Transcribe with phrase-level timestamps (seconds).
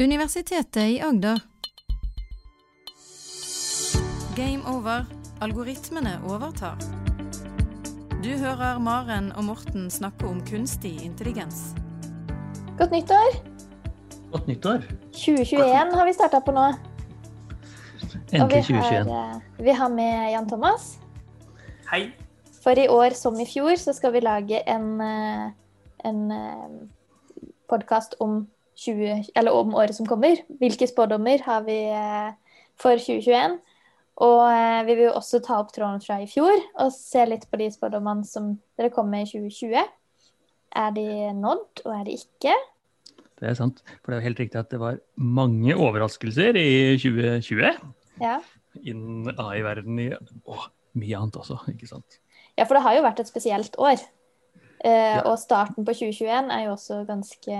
[0.00, 1.40] Universitetet i Agder.
[4.36, 5.04] Game over.
[5.40, 6.78] Algoritmene overtar.
[8.24, 11.74] Du hører Maren og Morten snakke om kunstig intelligens.
[12.78, 13.36] Godt nyttår!
[14.32, 14.84] Godt nyttår.
[15.12, 16.66] 2021 har vi starta på nå.
[16.70, 19.12] Og Endelig vi har, 2021.
[19.18, 20.94] eh, vi har med Jan Thomas.
[21.90, 22.06] Hei.
[22.64, 25.50] For i år som i fjor så skal vi lage en, eh,
[26.04, 26.88] en
[27.68, 28.46] podkast om,
[28.80, 30.40] 20 eller om året som kommer.
[30.60, 32.32] Hvilke spådommer har vi eh,
[32.80, 33.58] for 2021?
[34.20, 37.46] Og eh, vi vil jo også ta opp tråden fra i fjor og se litt
[37.50, 39.88] på de spådommene som dere kom med i 2020.
[40.80, 42.54] Er de nådd, og er de ikke?
[43.40, 43.80] Det er sant.
[44.00, 47.80] For det er jo helt riktig at det var mange overraskelser i 2020.
[48.20, 48.36] Ja.
[48.84, 50.10] Innen AI-verden i
[50.44, 50.68] og
[51.00, 52.20] mye annet også, ikke sant.
[52.58, 53.98] Ja, for det har jo vært et spesielt år.
[54.84, 55.24] Eh, Ja.
[55.28, 57.56] Og starten på 2021 er jo også ganske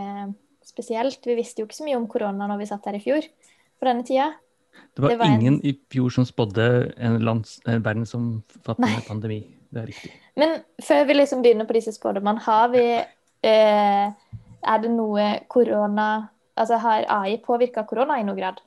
[0.70, 1.20] spesielt.
[1.26, 3.26] Vi visste jo ikke så mye om korona når vi satt her i fjor
[3.80, 4.30] på denne tida.
[4.94, 9.40] Det var, Det var en- ingen i fjor som spådde en, lands, en verdensomfattende pandemi.
[9.70, 10.10] Det er riktig.
[10.36, 12.84] Men før vi liksom begynner på disse spådommene, har vi
[13.42, 14.12] eh,
[14.62, 16.28] Er det noe korona
[16.58, 18.58] Altså har AI påvirka korona i noen grad?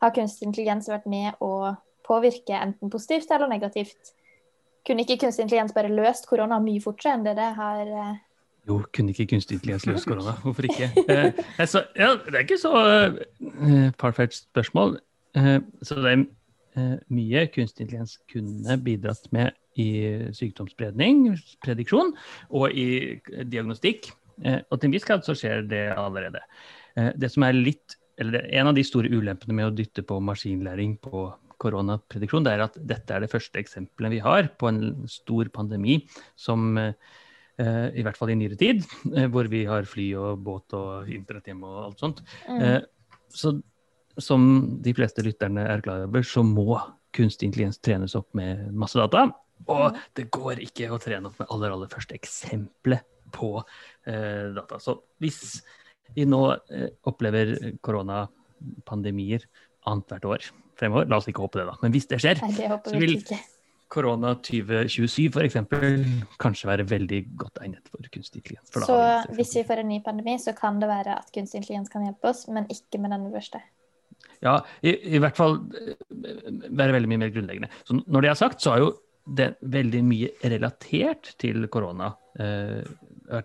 [0.00, 4.14] Har kunstig intelligens vært med å påvirke enten positivt eller negativt?
[4.86, 8.14] Kunne ikke kunstig intelligens bare løst korona mye fortere enn det det har eh,
[8.64, 10.36] Jo, kunne ikke kunstig intelligens løse korona?
[10.44, 10.88] Hvorfor ikke?
[11.14, 14.96] Eh, altså, ja, det er ikke så eh, farfetched spørsmål.
[15.36, 16.22] Eh, så det er
[16.80, 19.88] eh, mye kunstig intelligens kunne bidratt med i
[20.32, 21.34] sykdomsspredning,
[21.64, 22.14] prediksjon,
[22.54, 23.18] og i
[23.50, 24.08] diagnostikk.
[24.42, 26.40] Eh, og til en viss grad så skjer det allerede.
[26.96, 30.20] Eh, det som er litt, eller En av de store ulempene med å dytte på
[30.22, 31.26] maskinlæring på
[31.58, 35.98] koronaprediksjon, det er at dette er det første eksempelet vi har på en stor pandemi
[36.38, 37.22] som eh, Eh,
[37.60, 38.82] I hvert fall i nyere tid,
[39.16, 42.22] eh, hvor vi har fly og båt og internett hjemme og alt sånt.
[42.48, 42.60] mm.
[42.60, 42.80] Eh,
[43.34, 43.54] så
[44.22, 44.44] som
[44.82, 46.76] de fleste lytterne er klar over, så må
[47.14, 49.24] kunstig intelligens trenes opp med masse data.
[49.70, 53.02] Og det går ikke å trene opp med aller, aller første eksempelet
[53.34, 53.56] på
[54.06, 54.78] eh, data.
[54.82, 55.40] Så hvis
[56.14, 59.46] vi nå eh, opplever koronapandemier
[59.90, 60.46] annethvert år
[60.78, 63.02] fremover, la oss ikke håpe det, da, men hvis det skjer, Nei, det så vi
[63.02, 63.38] vil- ikke.
[63.94, 65.58] Korona 2027 f.eks.
[66.42, 68.72] kanskje være veldig godt egnet for kunstig intelligens.
[68.74, 68.98] for Så
[69.38, 72.32] hvis vi får en ny pandemi, så kan det være at kunstig intelligens kan hjelpe
[72.32, 73.62] oss, men ikke med denne første.
[74.44, 75.96] Ja, i, i hvert fall eh,
[76.68, 77.70] være veldig mye mer grunnleggende.
[77.88, 78.90] Så når det er sagt, så har jo
[79.24, 82.84] det er veldig mye relatert til korona eh,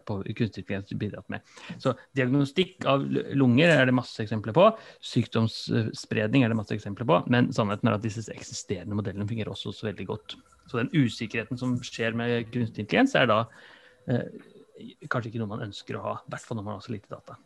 [0.04, 0.66] på kunstig
[1.00, 1.46] bidratt med.
[1.80, 3.06] Så diagnostikk av
[3.40, 4.66] lunger er det masse eksempler på.
[5.12, 7.22] Sykdomsspredning er det masse eksempler på.
[7.32, 10.36] Men sannheten er at disse eksisterende modellene fungerer også så veldig godt.
[10.68, 13.40] Så den usikkerheten som skjer med kunstig intelligens, er da
[14.12, 14.28] eh,
[15.08, 16.16] kanskje ikke noe man ønsker å ha.
[16.20, 17.40] I hvert fall når man har så lite data.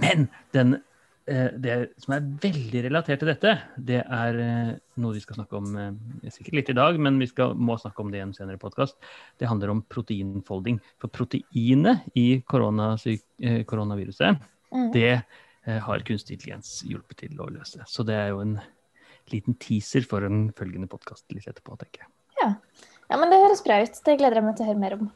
[0.00, 0.78] Men den
[1.26, 4.72] det som er veldig relatert til dette, det er eh,
[5.02, 8.04] noe vi skal snakke om eh, sikkert litt i dag, men vi skal, må snakke
[8.04, 8.94] om det i en senere podkast.
[9.40, 10.78] Det handler om proteinfolding.
[11.02, 12.44] For proteinet i eh,
[13.66, 14.44] koronaviruset,
[14.74, 14.90] Mm.
[14.92, 15.12] det
[15.66, 17.84] eh, har kunstig intelligens hjulpet til å løse.
[17.86, 18.56] Så det er jo en
[19.32, 22.10] liten teaser for en følgende podkast litt etterpå, tenker jeg.
[22.40, 22.48] Ja.
[23.10, 24.02] ja, men det høres bra ut.
[24.06, 25.08] Det gleder jeg meg til å høre mer om.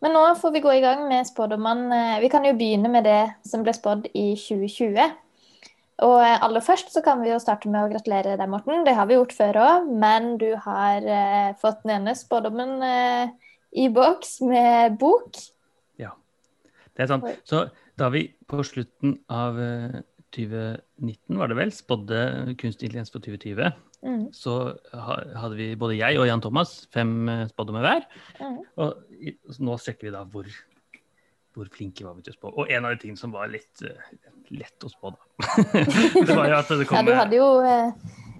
[0.00, 2.20] Men nå får vi gå i gang med spådommene.
[2.22, 5.10] Vi kan jo begynne med det som ble spådd i 2020.
[6.06, 8.86] Og aller først så kan vi jo starte med å gratulere deg, Morten.
[8.86, 13.32] Det har vi gjort før òg, men du har eh, fått den ene spådommen eh,
[13.76, 15.36] i boks med bok.
[16.00, 16.14] Ja,
[16.96, 17.28] Det er sant.
[17.44, 17.66] Så
[18.00, 20.00] da vi på slutten av eh,
[20.32, 22.24] 2019, var det vel, spådde
[22.56, 23.68] kunstig intelligens for 2020,
[24.00, 24.30] Mm.
[24.32, 24.54] så
[24.96, 28.06] hadde vi både jeg og Jan Thomas fem eh, spådommer hver.
[28.40, 28.60] Mm.
[28.80, 30.46] Og nå sjekker vi da hvor,
[31.56, 32.52] hvor flinke var vi til å spå.
[32.54, 34.14] Og en av de tingene som var litt uh,
[34.56, 35.50] lett å spå, da.
[36.30, 37.92] det var jo at det Ja, du hadde jo eh,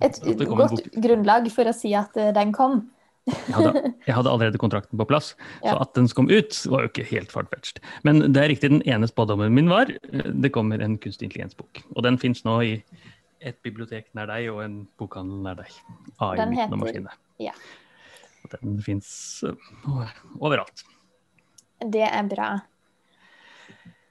[0.09, 2.81] et kom godt grunnlag for å si at den kom.
[3.29, 5.35] jeg, hadde, jeg hadde allerede kontrakten på plass,
[5.67, 5.75] Ja.
[5.75, 7.85] så at den kom ut, var jo ikke helt fartfetched.
[8.09, 11.85] Men det er riktig, den ene spådommen min var det kommer en kunstig intelligens-bok.
[11.93, 12.75] Og den fins nå i
[13.41, 15.71] et bibliotek nær deg og en bokhandel nær deg.
[16.21, 17.15] AI Den heter- maskine.
[17.41, 17.53] ja.
[18.63, 19.45] Den fins
[20.41, 20.83] overalt.
[21.81, 22.49] Det er bra.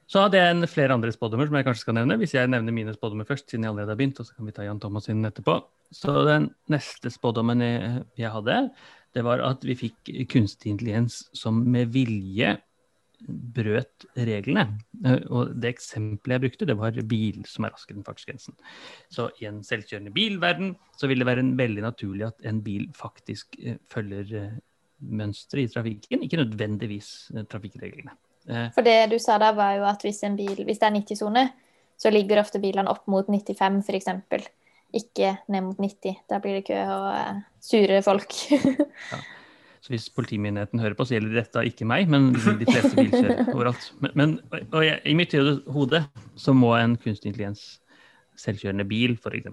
[0.09, 2.15] Så hadde jeg en flere andre spådommer som jeg kanskje skal nevne.
[2.17, 4.51] Hvis jeg nevner mine spådommer først, siden jeg allerede har begynt, og så kan vi
[4.55, 5.59] ta Jan Thomas sin etterpå.
[5.93, 8.71] Så den neste spådommen jeg, jeg hadde,
[9.13, 12.55] det var at vi fikk kunstig intelligens som med vilje
[13.27, 14.79] brøt reglene.
[15.05, 18.55] Eh, Og det eksempelet jeg brukte, det var bil som er raskere enn fartsgrensen.
[19.11, 22.89] Så i en selvkjørende bilverden så vil det være en veldig naturlig at en bil
[22.95, 24.57] faktisk eh, følger eh,
[24.99, 28.11] mønsteret i trafikken, ikke nødvendigvis trafikkreglene.
[28.75, 31.43] For det du sa da, var jo at hvis en bil, hvis det er 90-sone,
[31.99, 34.49] så ligger ofte bilene opp mot 95 f.eks.
[34.95, 36.23] Ikke ned mot 90.
[36.27, 38.33] Da blir det kø og sure folk.
[39.79, 43.85] Så hvis politimyndigheten hører på, så gjelder dette ikke meg, men de fleste bilkjører overalt.
[44.03, 44.33] Men, men
[44.75, 45.31] og jeg, i mitt
[45.71, 46.01] hode
[46.39, 47.77] så må en kunstig intelligens
[48.39, 49.47] selvkjørende bil f.eks.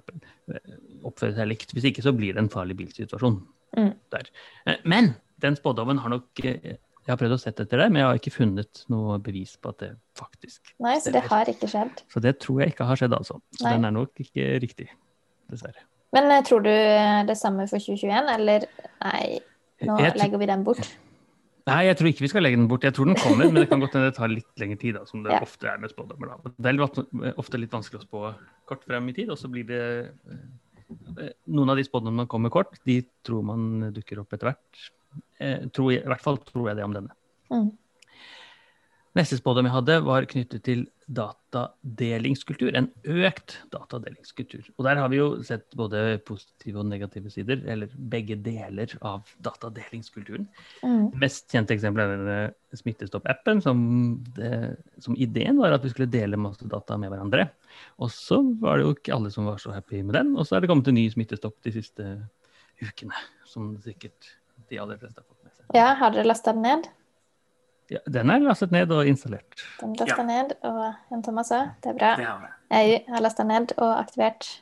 [1.06, 1.72] oppføre seg likt.
[1.74, 3.42] Hvis ikke så blir det en farlig bilsituasjon
[3.76, 3.90] Mm.
[4.14, 4.28] der.
[4.70, 5.08] Eh, Men
[5.42, 8.20] den spådommen har nok eh, Jeg har prøvd å sette etter det, men jeg har
[8.20, 12.00] ikke funnet noe bevis på at det faktisk Nei, så det har ikke skjedd.
[12.08, 13.36] Så det tror jeg ikke har skjedd, altså.
[13.58, 13.74] Så Nei.
[13.76, 14.86] den er nok ikke riktig,
[15.50, 15.82] dessverre.
[16.14, 16.70] Men eh, tror du
[17.28, 18.64] det samme for 2021, eller
[19.02, 19.40] nei,
[19.84, 20.96] nå Jeg legger vi den bort?
[21.66, 22.84] Nei, jeg tror ikke vi skal legge den bort.
[22.86, 25.04] Jeg tror den kommer, men det kan godt hende det tar litt lengre tid, da,
[25.08, 25.40] som det Ja.
[25.42, 26.30] ofte er med spådommer.
[26.30, 26.52] Da.
[26.62, 28.20] Det er ofte litt vanskelig å spå
[28.70, 29.80] kort frem i tid, og så blir det
[30.30, 34.84] eh, Noen av de spådommene kommer kort, de tror man dukker opp etter hvert.
[35.42, 37.16] Eh, tror jeg, I hvert fall tror jeg det om denne.
[37.50, 37.72] Mm.
[39.16, 40.82] Neste spådom jeg hadde, var knyttet til
[41.16, 42.74] datadelingskultur.
[42.76, 42.90] En
[43.24, 44.66] økt datadelingskultur.
[44.76, 49.30] Og der har vi jo sett både positive og negative sider, eller begge deler av
[49.46, 50.44] datadelingskulturen.
[50.84, 51.06] Mm.
[51.22, 52.36] Mest kjente eksempel er denne
[52.76, 53.80] Smittestopp-appen, som,
[55.00, 57.48] som ideen var at vi skulle dele masse data med hverandre.
[57.96, 60.58] Og så var det jo ikke alle som var så happy med den, og så
[60.58, 62.10] er det kommet en ny Smittestopp de siste
[62.84, 63.16] ukene,
[63.48, 64.34] som sikkert
[64.68, 65.66] de aller fleste har fått med seg.
[65.78, 66.92] Ja, har dere lasta den ned?
[67.90, 69.62] Ja, den er lastet ned og installert.
[69.80, 70.26] Den lasta Ja.
[70.26, 71.74] ned, og Jan Thomas òg.
[71.82, 72.16] Det er bra.
[72.16, 72.52] Det har vi.
[72.76, 74.60] Jeg har lasta ned og aktivert.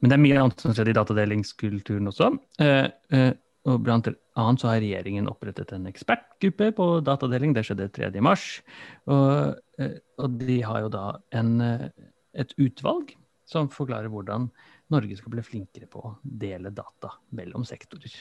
[0.00, 2.38] Men det er mye annet som skjedde i datadelingskulturen også.
[2.58, 3.32] Eh, eh,
[3.68, 7.52] og blant annet så har regjeringen opprettet en ekspertgruppe på datadeling.
[7.54, 8.20] Det skjedde 3.
[8.20, 8.62] mars.
[9.06, 11.88] Og, eh, og de har jo da en, eh,
[12.34, 14.50] et utvalg som forklarer hvordan
[14.90, 18.12] Norge skal bli flinkere på å dele data mellom sektorer.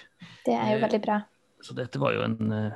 [0.45, 1.21] Det er jo veldig bra.
[1.61, 2.73] Så dette var jo en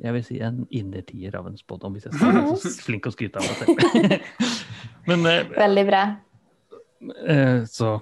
[0.00, 3.12] jeg vil si en innertier av en spådom, hvis jeg skal være så flink å
[3.14, 4.24] skryte av meg selv.
[5.10, 6.02] Men eh, Veldig bra.
[7.26, 7.92] Eh, Så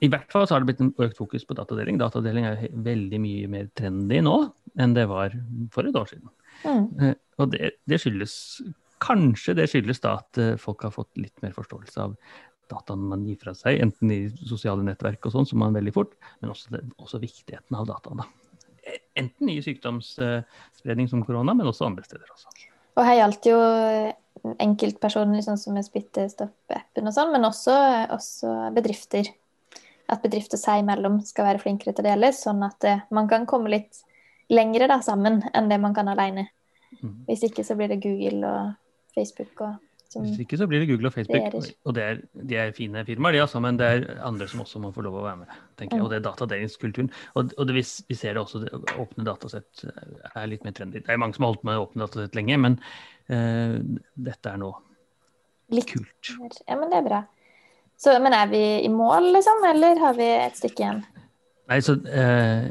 [0.00, 1.98] i hvert fall så har det blitt en økt fokus på datadeling.
[1.98, 4.36] Datadeling er jo veldig mye mer trendy nå
[4.78, 5.32] enn det var
[5.74, 6.28] for et år siden.
[6.64, 6.84] Mm.
[7.02, 8.34] Eh, Og det, det skyldes
[8.98, 12.16] Kanskje det skyldes da at folk har fått litt mer forståelse av
[12.68, 14.16] dataen man gir fra seg, enten i
[14.48, 18.18] sosiale nettverk og sånn, som man veldig fort, men også, det, også viktigheten av dataen.
[18.24, 18.26] da.
[19.18, 22.26] Eh, Enten i sykdomsspredning som korona, men også andre steder.
[22.32, 22.70] også.
[22.98, 23.58] Og her gjaldt jo
[24.62, 27.74] enkeltpersoner, sånn som med Spyttestopp-appen og sånn, men også,
[28.14, 29.30] også bedrifter.
[30.08, 33.46] At bedrifter seg imellom skal være flinkere til å dele, sånn at eh, man kan
[33.50, 34.04] komme litt
[34.48, 36.48] lengre da, sammen enn det man kan alene.
[37.02, 37.26] Mhm.
[37.28, 38.72] Hvis ikke så blir det Google og
[39.14, 39.76] Facebook og
[40.16, 43.36] Hvis ikke så blir det Google og Facebook, og det er, de er fine firmaer,
[43.36, 45.58] de også, men det er andre som også må få lov å være med.
[45.76, 47.10] tenker jeg, Og det er datadelingskulturen.
[47.34, 49.84] Og, og det, vi, vi ser det også, det, åpne datasett
[50.32, 51.02] er litt mer trendy.
[51.04, 52.78] Det er mange som har holdt med åpne datasett lenge, men
[53.28, 53.76] uh,
[54.30, 54.72] dette er nå
[55.76, 56.32] litt kult.
[56.64, 57.22] Ja, men det er bra.
[57.98, 61.02] Så, men er vi i mål, liksom, eller har vi et stykke igjen?
[61.68, 62.68] Nei, så uh,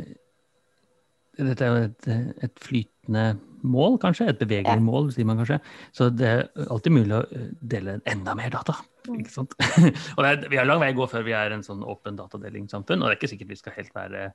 [1.38, 2.08] Dette er jo et,
[2.48, 3.26] et flytende
[3.72, 4.30] mål, kanskje.
[4.32, 5.60] Et bevegelig mål, sier man kanskje.
[5.96, 8.76] Så det er alltid mulig å eh, dele enda mer data.
[9.08, 9.20] Mm.
[9.22, 9.54] ikke sant?
[10.16, 12.18] og det er, vi har lang vei å gå før vi er en sånn åpen
[12.20, 14.26] datadelingssamfunn, og det er ikke sikkert vi skal helt være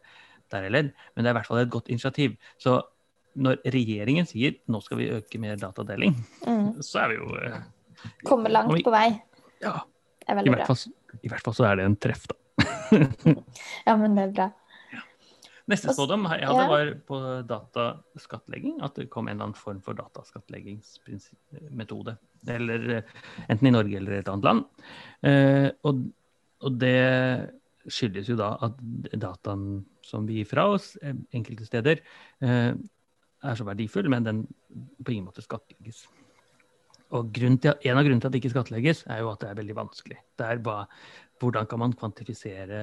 [0.52, 2.34] der heller, men det er i hvert fall et godt initiativ.
[2.60, 2.78] Så
[3.40, 6.80] når regjeringen sier nå skal vi øke mer datadeling, Mm.
[6.88, 7.60] så er vi jo eh,
[8.26, 9.08] Kommer langt vi, på vei.
[9.62, 9.76] ja,
[10.20, 10.76] Det er i veldig bra.
[11.22, 12.36] I hvert fall så er det en treff, da.
[13.86, 14.48] Ja, men det er bra.
[15.72, 17.16] Neste spådom jeg hadde var på
[17.48, 18.76] dataskattlegging.
[18.84, 22.12] At det kom en eller annen form for dataskattleggingsmetode.
[22.52, 23.06] Eller eh,
[23.48, 24.60] enten i Norge eller et annet land.
[25.24, 25.94] Eh, og,
[26.62, 27.02] og det
[27.90, 28.78] skyldes jo da at
[29.18, 32.02] dataen som vi gir fra oss eh, enkelte steder,
[32.44, 32.72] eh,
[33.42, 34.42] er så verdifull, men den
[35.02, 36.04] på ingen måte skattlegges.
[37.12, 39.58] Og til, En av grunnene til at det ikke skattlegges, er jo at det er
[39.58, 40.20] veldig vanskelig.
[40.38, 40.86] Det er bare,
[41.42, 42.82] Hvordan kan man kvantifisere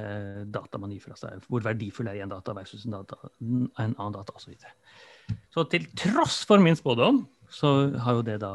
[0.51, 1.45] data man gir fra seg?
[1.47, 4.49] Hvor verdifull er en data versus en, data, en annen data osv.
[4.49, 5.37] Så, videre.
[5.55, 7.71] så til tross for min spådom, så
[8.03, 8.53] har jo det da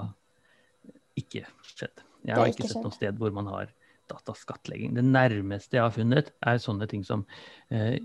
[1.18, 2.04] ikke skjedd.
[2.24, 3.72] Jeg har ikke ikke sett noe sted hvor man har
[4.10, 4.94] dataskattlegging.
[4.96, 7.24] Det nærmeste jeg har funnet, er sånne ting som
[7.72, 7.96] eh,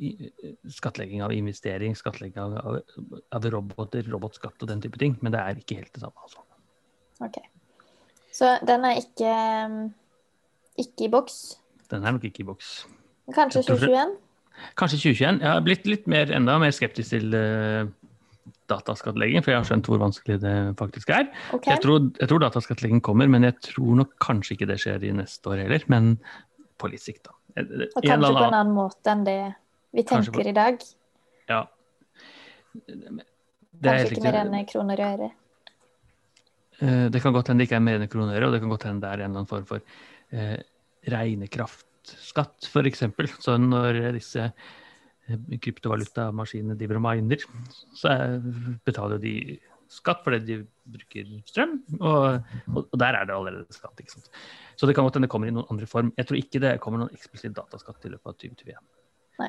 [0.71, 5.17] skattlegging av investering, skattlegging av, av, av roboter, robotskatt og den type ting.
[5.23, 6.27] Men det er ikke helt det samme.
[6.27, 6.45] Altså.
[7.25, 7.41] Ok.
[8.35, 9.33] Så den er ikke,
[10.79, 11.58] ikke i boks.
[11.89, 12.85] Den er nok ikke i boks.
[13.33, 14.17] Kanskje Jeg tror det- 2021?
[14.77, 15.39] Kanskje 2021.
[15.41, 17.87] Jeg har blitt litt mer, enda mer skeptisk til uh,
[18.69, 21.29] dataskattlegging, for jeg har skjønt hvor vanskelig det faktisk er.
[21.53, 21.71] Okay.
[21.73, 25.11] Jeg, tror, jeg tror dataskattlegging kommer, men jeg tror nok kanskje ikke det skjer i
[25.15, 25.83] neste år heller.
[25.87, 26.19] Men
[26.77, 27.31] på litt sikt, da.
[27.57, 29.39] Og eller kanskje på en annen- måte enn det
[29.93, 30.83] vi tenker på- i dag.
[31.49, 31.63] Ja.
[32.85, 35.31] Det Kanskje ikke mer enn kroner og øre.
[36.81, 38.83] eh, Det kan godt hende det ikke er mer enn kroner, og det kan godt
[38.83, 39.81] hende det er en eller annen form for
[40.31, 40.57] eh,
[41.13, 43.03] regnekraftskatt, f.eks.
[43.41, 47.43] Så når disse eh, kryptovalutamaskinene driver og miner,
[47.97, 48.39] så er,
[48.87, 49.35] betaler de
[49.89, 50.57] skatt fordi de
[50.93, 53.97] bruker strøm, og, og, der er det allerede skatt.
[53.99, 54.29] ikke sant?
[54.77, 56.11] Så det kan godt hende det kommer i noen andre form.
[56.17, 58.77] Jeg tror ikke det kommer noen eksplisitt dataskatt i løpet av 2021.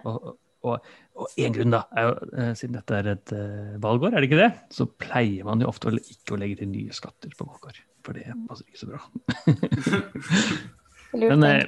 [0.07, 0.33] Og,
[0.71, 4.23] og, og en grunn, da, er jo, eh, siden dette er et uh, valgår, er
[4.23, 4.51] det ikke det?
[4.73, 7.81] Så pleier man jo ofte å, ikke å legge til nye skatter på valgår.
[8.07, 9.03] For det passer ikke så bra.
[11.17, 11.65] Men eh,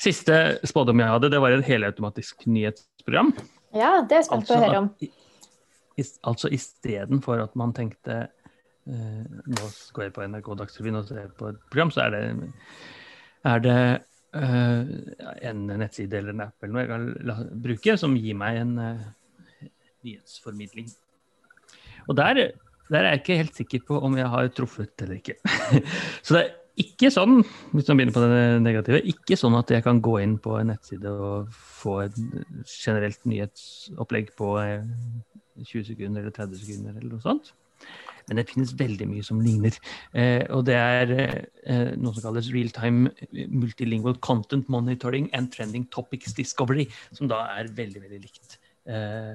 [0.00, 3.32] siste spådom jeg hadde, det var en helautomatisk nyhetsprogram.
[3.76, 4.90] Ja, det er jeg spent på å høre om.
[5.98, 8.20] Altså, altså istedenfor at man tenkte
[8.86, 12.22] eh, Nå går jeg på NRK Dagsrevyen og ser på et program, så er det,
[13.48, 13.80] er det
[14.36, 14.94] uh,
[15.50, 19.68] en nettside eller en app eller noe jeg kan bruke, som gir meg en uh,
[20.06, 20.88] nyhetsformidling.
[22.08, 22.40] Og der,
[22.88, 25.36] der, er jeg ikke helt sikker på om jeg har truffet eller ikke.
[26.24, 27.42] Så det er ikke sånn,
[27.72, 30.72] hvis man begynner på det negative, ikke sånn at jeg kan gå inn på en
[30.72, 32.16] nettside og få et
[32.66, 34.54] generelt nyhetsopplegg på
[35.64, 37.46] 20 sekunder eller 30 sekunder eller noe sånt.
[38.28, 39.72] Men det finnes veldig mye som ligner.
[40.12, 46.32] Eh, og det er eh, noe som kalles real-time multilingual content monitoring and trending topics
[46.36, 46.84] discovery,
[47.16, 48.58] som da er veldig, veldig likt.
[48.88, 49.34] Eh,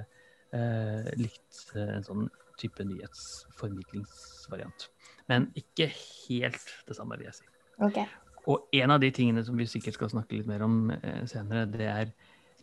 [0.54, 2.30] eh likt eh, en sånn
[2.62, 4.93] type nyhetsformidlingsvariant.
[5.32, 7.50] Men ikke helt det samme, vil jeg si.
[7.84, 8.06] Okay.
[8.52, 11.68] Og en av de tingene som vi sikkert skal snakke litt mer om eh, senere,
[11.72, 12.14] det er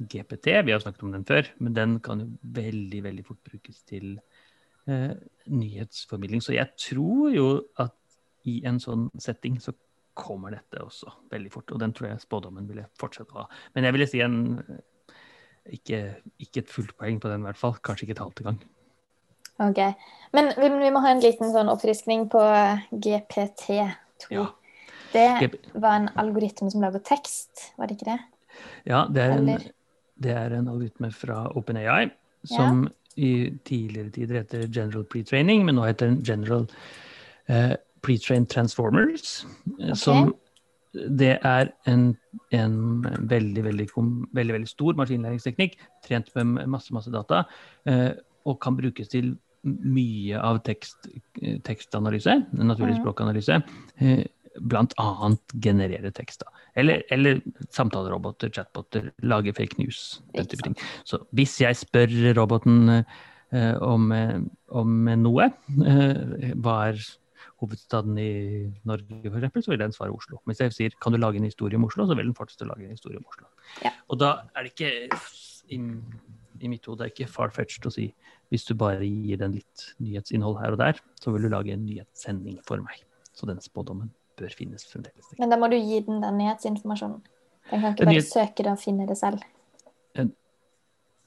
[0.01, 0.53] GPT.
[0.67, 4.13] Vi har snakket om den før, men den kan jo veldig, veldig fort brukes til
[4.89, 5.15] eh,
[5.49, 6.45] nyhetsformidling.
[6.45, 7.49] Så jeg tror jo
[7.81, 7.97] at
[8.49, 9.75] i en sånn setting så
[10.21, 11.73] kommer dette også veldig fort.
[11.73, 13.49] Og den tror jeg spådommen ville fortsette å ha.
[13.75, 14.41] Men jeg ville si en
[15.71, 16.01] ikke,
[16.41, 17.77] ikke et fullt poeng på den, i hvert fall.
[17.85, 18.61] Kanskje ikke et halvt gang.
[19.61, 19.81] Ok.
[20.37, 22.43] Men vi, vi, må ha en liten sånn oppfriskning på
[22.91, 23.81] GPT2.
[24.33, 24.47] Ja.
[25.11, 25.27] Det
[25.75, 28.21] var en algoritme som lager tekst, var det ikke det?
[28.87, 29.65] Ja, det er, en,
[30.23, 32.13] det er en algoritme fra OpenAI
[32.47, 36.67] som ja i tidligere tider heter General Pre-Training, men nå heter den General
[37.51, 37.75] uh,
[38.07, 39.47] Pre-Trained Transformers.
[39.81, 39.95] Eh, okay.
[39.95, 40.35] Som
[41.19, 42.17] det er en,
[42.51, 42.77] en
[43.31, 43.87] veldig, veldig,
[44.35, 45.77] veldig, veldig, stor maskinlæringsteknikk,
[46.07, 47.45] trent med masse, masse data,
[47.87, 48.11] eh,
[48.45, 51.09] og kan brukes til mye av tekst,
[51.67, 53.61] tekstanalyse, naturlig språkanalyse.
[54.01, 54.29] bl.a.
[54.61, 56.43] blant annet generere tekst.
[56.75, 57.41] Eller, eller
[57.71, 60.77] samtaleroboter, chatboter, lage fake news, den type ting.
[61.05, 64.39] Så hvis jeg spør roboten eh, om, eh,
[64.69, 65.51] om, noe,
[65.87, 67.03] eh, hva er
[67.61, 68.33] hovedstaden i
[68.89, 70.41] Norge f.eks., så vil den svare Oslo.
[70.49, 72.73] Hvis jeg sier kan du lage en historie om Oslo, så vil den fortsette å
[72.73, 73.51] lage en historie om Oslo.
[73.85, 73.93] Ja.
[74.09, 74.93] Og da er det ikke
[76.61, 78.11] i mitt hode er ikke far-fetched å si
[78.51, 81.85] hvis du bare gir den litt nyhetsinnhold her og der, så vil du lage en
[81.87, 83.05] nyhetssending for meg.
[83.37, 85.31] Så den spådommen bør finnes fremdeles.
[85.39, 87.21] Men da må du gi den den nyhetsinformasjonen.
[87.71, 88.29] Den kan ikke bare nyhet...
[88.33, 89.45] søke det og finne det selv.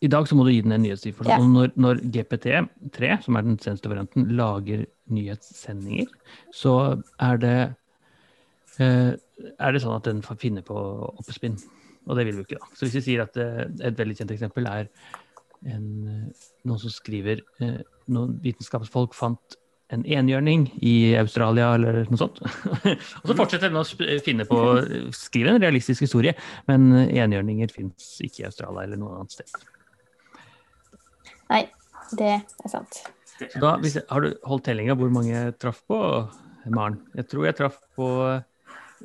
[0.04, 1.46] I dag så må du gi den en nyhetsinformasjon.
[1.48, 1.60] Ja.
[1.62, 4.84] Når, når GPT3, som er den seneste varianten, lager
[5.16, 6.10] nyhetssendinger,
[6.52, 6.74] så
[7.24, 7.60] er det,
[8.84, 9.14] eh,
[9.54, 10.76] er det sånn at den finner på
[11.14, 11.56] oppspinn.
[12.08, 12.70] Og det vil vi ikke, da.
[12.76, 14.90] Så hvis vi sier at eh, et veldig kjent eksempel er
[15.72, 15.86] en,
[16.68, 19.56] noen som skriver eh, Noen vitenskapsfolk fant
[19.94, 22.42] en enhjørning i Australia eller noe sånt.
[23.22, 23.86] og så fortsetter den å
[24.26, 24.58] finne på
[25.16, 26.34] skrive en realistisk historie,
[26.68, 29.54] men enhjørninger fins ikke i Australia eller noe annet sted.
[31.52, 31.62] Nei,
[32.20, 33.04] det er sant.
[33.62, 36.00] Da, hvis, har du holdt tellinga hvor mange jeg traff på,
[36.74, 37.00] Maren?
[37.18, 38.10] Jeg tror jeg traff på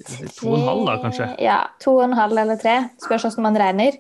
[0.07, 1.29] to og en halv, da, kanskje?
[1.43, 2.77] Ja, to og en halv eller tre.
[3.03, 3.99] Spørs hvordan man regner.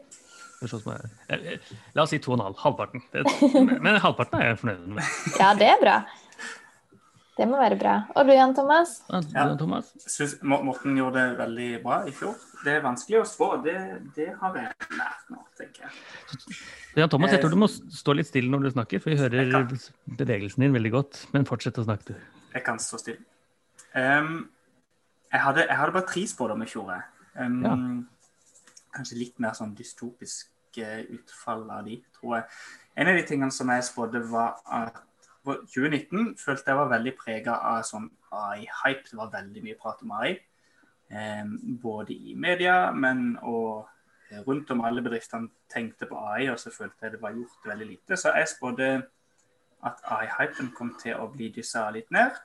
[1.94, 2.56] La oss si to og en halv.
[2.62, 3.04] Halvparten.
[3.84, 5.12] Men halvparten er jeg fornøyd med.
[5.38, 6.00] Ja, det er bra.
[7.38, 7.92] Det må være bra.
[8.18, 8.96] Og du Jan Thomas?
[9.30, 9.92] Ja, Thomas?
[10.02, 12.34] Synes, Morten gjorde det veldig bra i fjor.
[12.64, 13.52] Det er vanskelig å spå.
[13.62, 13.76] Det,
[14.16, 14.64] det har vi
[14.98, 16.58] lært nå, tenker jeg.
[16.98, 19.70] Jan Thomas, jeg tror du må stå litt stille når du snakker, for vi hører
[20.18, 21.22] bevegelsen din veldig godt.
[21.36, 22.42] Men fortsett å snakke, du.
[22.56, 23.22] Jeg kan stå stille.
[23.94, 24.48] Um,
[25.32, 26.92] jeg, hadde, jeg, hadde, bare tre spådommer i fjor.
[27.38, 27.74] Um, ja.
[28.94, 32.44] Kanskje litt mer sånn dystopisk utfall av de, tror jeg.
[32.98, 35.02] En av de tingene som jeg spådde, var at
[35.48, 39.08] 2019 følte jeg var veldig prega av sånn AI-hype.
[39.10, 40.34] Det var veldig mye prat om AI.
[41.08, 43.88] Um, både i media, men og
[44.46, 47.86] rundt om alle bedriftene tenkte på AI, og så følte jeg det var gjort veldig
[47.86, 48.16] lite.
[48.16, 48.90] Så jeg spådde
[49.88, 52.36] at AI-hypen kom til å bli dyssa litt ned.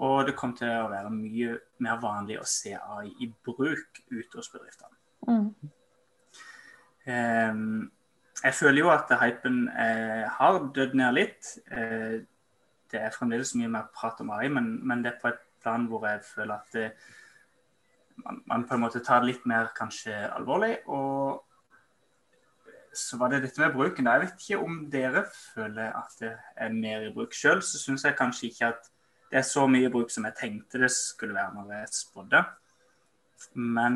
[0.00, 4.38] Og det kom til å være mye mer vanlig å se AI i bruk ute
[4.38, 4.96] hos bedriftene.
[5.28, 5.50] Mm.
[7.02, 7.90] Um,
[8.42, 11.50] jeg føler jo at hypen eh, har dødd ned litt.
[11.70, 12.22] Eh,
[12.92, 15.86] det er fremdeles mye mer prat om AI, men, men det er på et plan
[15.88, 16.88] hvor jeg føler at det,
[18.24, 20.74] man, man, på en måte tar det litt mer kanskje alvorlig.
[20.90, 21.44] Og
[22.98, 24.10] så var det dette med bruken.
[24.10, 27.36] Jeg vet ikke om dere føler at det er mer i bruk.
[27.36, 28.91] Sjøl så syns jeg kanskje ikke at
[29.32, 32.42] det er så mye bruk som jeg tenkte det skulle være når jeg spådde.
[33.56, 33.94] Men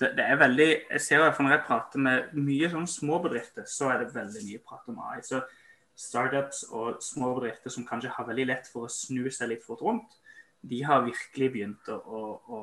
[0.00, 3.62] det, det, er veldig Jeg ser jo når jeg prater med mye sånn små bedrifter,
[3.68, 5.20] så er det veldig mye prat om AI.
[5.22, 5.38] Så
[5.94, 9.84] startups og små bedrifter som kanskje har veldig lett for å snu seg litt fort
[9.86, 10.18] rundt,
[10.62, 12.60] de har virkelig begynt å, å, å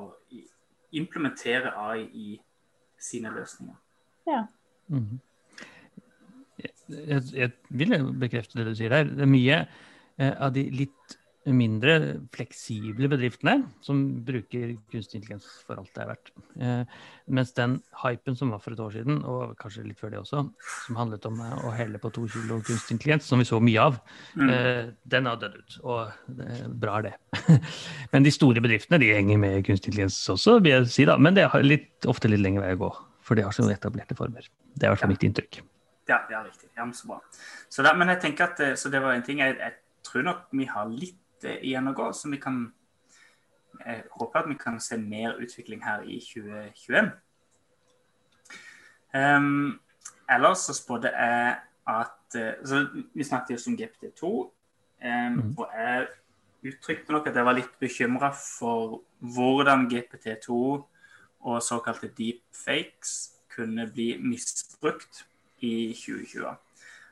[1.00, 2.28] implementere AI i
[3.00, 3.76] sine løsninger.
[4.28, 4.44] Ja.
[4.90, 5.20] Mm -hmm.
[6.88, 9.04] jeg, jeg, vil bekrefte det du sier der.
[9.04, 9.58] Det er mye
[10.18, 11.94] eh, av de litt mindre
[12.36, 16.32] fleksible bedriftene som bruker kunstig intelligens for alt det er verdt.
[16.60, 16.98] Eh,
[17.32, 20.44] mens den hypen som var for et år siden, og kanskje litt før det også,
[20.86, 23.88] som handlet om eh, å helle på to kilo kunstig intelligens, som vi så mye
[23.88, 24.02] av,
[24.36, 24.52] mm.
[24.52, 24.84] eh,
[25.16, 25.80] den har dødd ut.
[25.86, 27.16] Og det er bra, det.
[28.12, 31.18] Men de store bedriftene de henger med kunstig intelligens også, vil jeg si da.
[31.18, 32.94] Men det har litt, ofte litt lengre vei å gå,
[33.24, 34.52] for de har sånne etablerte former.
[34.76, 35.64] Det er i hvert fall mitt inntrykk.
[36.10, 36.68] Ja, ja riktig.
[36.76, 37.22] Ja, men så bra.
[37.70, 40.26] Så, da, men jeg tenker at, eh, så det var en ting jeg, jeg tror
[40.26, 42.12] nok vi har litt igjen å gå.
[42.14, 42.66] Så vi kan
[43.86, 47.12] jeg håper at vi kan se mer utvikling her i 2021.
[49.14, 49.80] Um, ehm,
[50.30, 51.56] ellers så spådde jeg
[51.88, 54.26] at eh, så Vi snakket jo om GPT2.
[55.06, 55.58] Um, mm.
[55.58, 56.08] Og jeg
[56.64, 60.52] uttrykte nok at jeg var litt bekymra for hvordan GPT2
[61.40, 65.26] og såkalte deepfakes kunne bli misbrukt
[65.60, 66.46] i 2020.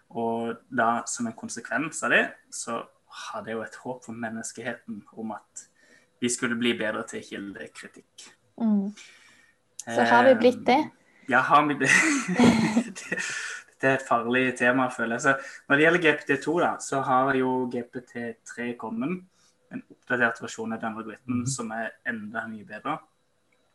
[0.10, 2.84] Og da som en konsekvens av det, så
[3.18, 5.68] hadde jeg jo et håp for menneskeheten om at
[6.22, 8.28] vi skulle bli bedre til kildekritikk.
[8.62, 8.94] Mm.
[9.86, 10.80] Så har vi blitt det?
[10.80, 11.92] Eh, ja, har vi det?
[13.82, 15.22] det er et farlig tema, føler jeg.
[15.22, 19.22] Så når det gjelder GPT2, da, så har jo GPT3 kommet.
[19.72, 21.48] En oppdatert versjon av den algoritmen mm.
[21.52, 22.98] som er enda mye bedre.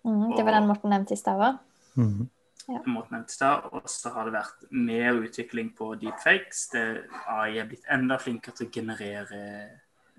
[0.02, 1.58] Mm, det var den Morten nevnte i stad
[1.94, 2.24] mm.
[3.72, 6.66] Og så har det vært mer utvikling på deepfakes.
[6.72, 6.84] Det,
[7.30, 9.40] AI er blitt enda flinkere til å generere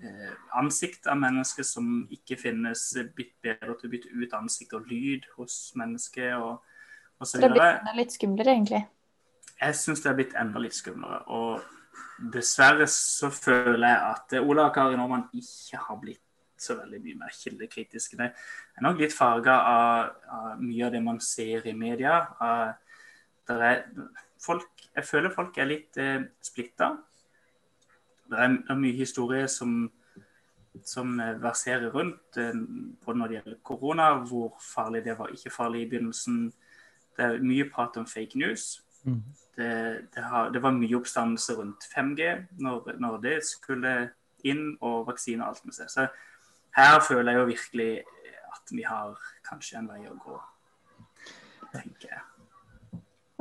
[0.04, 2.86] eh, ansikt av mennesker som ikke finnes.
[3.16, 6.60] Blitt bedre til å bytte ut ansikt og lyd hos mennesker og,
[7.24, 7.40] osv.
[7.40, 8.84] det har blitt enda litt skumlere, egentlig?
[9.64, 11.24] Jeg syns det har blitt enda litt skumlere.
[11.32, 16.22] Og dessverre så føler jeg at Ola og Kari Normann ikke har blitt
[16.64, 18.18] så veldig mye mer kildekritiske.
[18.20, 22.22] Det er nok litt farga av, av, mye av det man ser i media.
[22.44, 23.84] Er,
[24.42, 26.94] folk, jeg føler folk er litt eh, splitta.
[28.32, 29.84] Det er, er mye historie som,
[30.88, 32.56] som verserer rundt, eh,
[33.06, 36.48] både når det gjelder korona, hvor farlig det var, ikke farlig i begynnelsen.
[37.14, 38.82] Det er mye prat om fake news.
[39.04, 39.22] Mm.
[39.56, 42.30] Det, det, har, det, var mye oppstandelse rundt 5G
[42.64, 43.94] når, når, det skulle
[44.44, 45.92] inn, og vaksine og alt med seg.
[45.92, 46.08] Så
[46.78, 47.92] her føler jeg jo virkelig
[48.54, 49.16] at vi har
[49.48, 50.38] kanskje en vei å gå,
[51.74, 52.24] tenker jeg.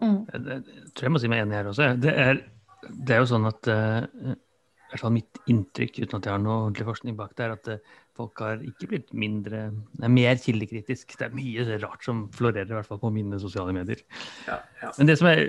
[0.02, 0.22] Mm.
[0.26, 0.62] Jeg,
[0.96, 1.92] tror jeg må si meg enig her også.
[2.02, 2.40] Det er,
[2.82, 6.42] det er jo sånn at uh, i hvert fall mitt inntrykk, uten at jeg har
[6.42, 10.12] noe ordentlig forskning bak det, er at uh, folk har ikke blitt mindre Det er
[10.12, 11.14] mer kildekritisk.
[11.18, 14.02] Det er mye rart som florerer, i hvert fall på mine sosiale medier.
[14.48, 14.90] Ja, ja.
[14.98, 15.46] Men det som, er,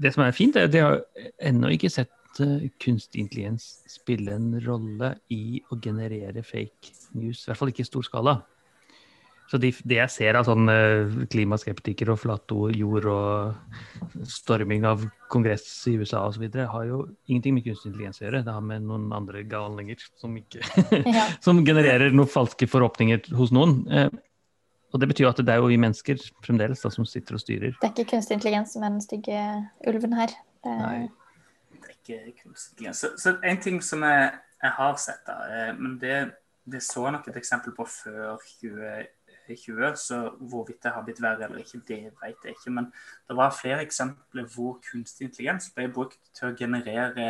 [0.00, 1.02] det som, er, fint, er at jeg har
[1.50, 2.12] ennå ikke sett
[2.82, 7.88] kunstig intelligens spille en rolle i å generere fake news, i hvert fall ikke i
[7.88, 8.36] stor skala.
[9.46, 15.04] Så de, det jeg ser av sånne uh, klimaskeptikere og flato jord og storming av
[15.30, 18.42] kongress i USA osv., har jo ingenting med kunstig intelligens å gjøre.
[18.46, 20.34] Det har med noen andre galninger som,
[21.16, 21.28] ja.
[21.44, 23.84] som genererer noen falske forhåpninger hos noen.
[23.86, 24.10] Uh,
[24.94, 27.78] og det betyr at det er jo vi mennesker fremdeles da, som sitter og styrer.
[27.78, 29.46] Det er ikke kunstig intelligens som er den stygge
[29.86, 30.34] ulven her.
[30.66, 30.74] Det.
[30.74, 31.00] Nei,
[32.06, 33.04] ikke kunstig intelligens.
[33.04, 36.18] Så, så en ting som jeg, jeg har sett, da, eh, men det
[36.70, 41.62] det så nok et eksempel på før 2020, så hvorvidt det har blitt verre eller
[41.62, 42.70] ikke, det vet jeg ikke.
[42.70, 42.88] Men
[43.28, 47.28] det var flere eksempler hvor kunstig intelligens ble brukt til å generere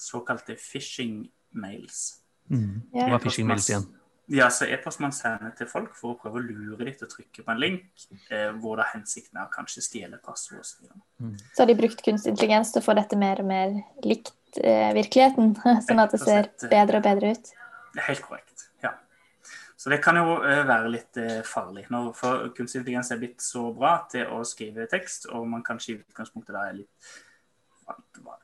[0.00, 2.22] såkalte phishing-mails.
[2.48, 2.80] Mm.
[2.94, 3.04] Yeah.
[3.04, 3.88] Det var phishing-mails igjen?
[4.30, 7.10] Ja, så E-post man sender til folk for å prøve å lure dem til å
[7.10, 7.86] trykke på en link,
[8.28, 10.90] eh, hvor da hensikten er å kanskje stjele passord osv.
[11.16, 11.38] Mm.
[11.54, 13.72] Så har de brukt kunstig intelligens til å få dette mer og mer
[14.04, 15.54] likt eh, virkeligheten,
[15.88, 17.54] sånn at det ser eh, bedre og bedre ut?
[18.04, 18.68] Helt korrekt.
[18.84, 18.92] ja.
[19.80, 21.86] Så det kan jo eh, være litt eh, farlig.
[21.88, 25.94] Når for kunstig intelligens er blitt så bra til å skrive tekst, og man kanskje
[25.94, 27.14] i utgangspunktet da er litt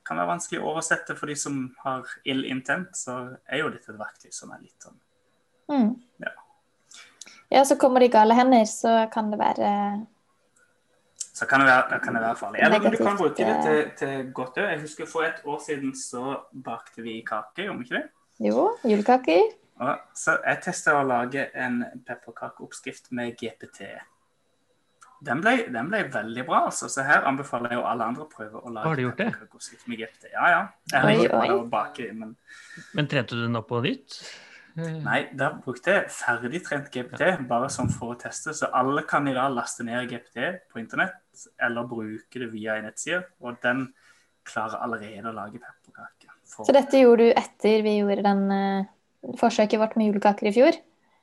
[0.08, 3.92] kan være vanskelig å oversette for de som har ill intent, så er jo dette
[3.92, 4.96] et verktøy som er litt sånn
[5.68, 5.90] mm.
[6.24, 6.32] ja.
[7.50, 7.64] ja.
[7.64, 9.70] så kommer det i gale hender, så kan det være
[11.34, 12.60] så kan det være, kan det være farlig.
[12.62, 14.68] Eller du kan bruke det til, til godt òg.
[14.70, 18.04] Jeg husker For et år siden så bakte vi kake, gjorde vi ikke det?
[18.48, 19.48] Jo, julekaker.
[19.82, 23.82] Og, så jeg testa å lage en pepperkakeoppskrift med GPT.
[25.24, 26.86] Den ble, den ble veldig bra, altså.
[26.92, 29.28] Så her anbefaler jeg jo alle andre å prøve å lage Har du gjort det?
[29.90, 30.30] med GPT.
[30.36, 30.62] Ja, ja.
[30.92, 31.50] Jeg har Oi, oi.
[31.56, 32.36] å bake, men
[32.92, 34.20] Men trente du den opp på nytt?
[34.76, 38.50] Eh, Nei, da brukte jeg ferdigtrent GPT bare sånn for å teste.
[38.56, 40.36] Så alle kan i dag laste ned GPT
[40.72, 41.14] på internett
[41.62, 43.22] eller bruke det via en nettside.
[43.40, 43.78] Og den
[44.44, 46.30] klarer allerede å lage pepperkaker.
[46.44, 48.84] For- Så dette gjorde du etter vi gjorde den uh,
[49.40, 50.72] forsøket vårt med julekaker i fjor?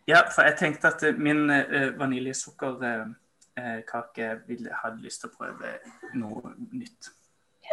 [0.09, 5.67] Ja, for jeg tenkte at eh, min uh, vaniljesukkerkake ville hadde lyst til å prøve
[6.17, 7.11] noe nytt.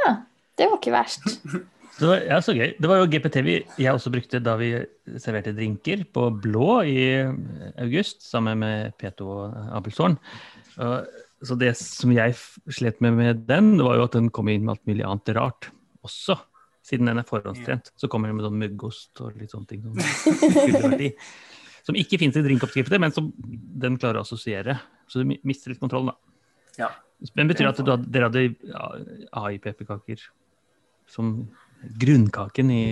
[0.02, 0.10] Ja,
[0.58, 1.24] det var ikke verst.
[1.98, 2.68] Så det var, ja, så gøy.
[2.78, 4.68] Det var jo GPT vi, jeg også brukte da vi
[5.18, 7.00] serverte drinker på Blå i
[7.82, 10.14] august, sammen med P2 og Abelsorn.
[11.42, 12.36] Så det som jeg
[12.70, 15.34] slet med med den, det var jo at den kom inn med alt mulig annet
[15.34, 15.70] rart
[16.06, 16.38] også.
[16.86, 19.82] Siden den er forhåndstrent, så kommer den med sånn muggost og litt sånne ting.
[19.82, 20.94] Som,
[21.90, 24.78] som ikke finnes i drinkoppskrifter, men som den klarer å assosiere.
[25.10, 26.36] Så du mister litt kontrollen, da.
[26.78, 26.94] Ja.
[27.34, 28.44] Men betyr det at du hadde, dere hadde
[29.34, 30.22] AI-pepperkaker
[31.10, 31.48] som
[32.00, 32.84] grunnkaken i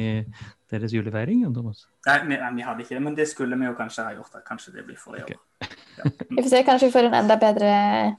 [0.71, 1.45] deres julefeiring?
[1.55, 1.87] Thomas?
[2.07, 4.33] Nei, vi, nei, vi hadde ikke det, men det skulle vi jo kanskje ha gjort.
[4.35, 4.43] da.
[4.47, 5.33] Kanskje det blir for i år.
[5.33, 5.73] Ok.
[6.37, 7.69] Vi får se, kanskje vi får en enda bedre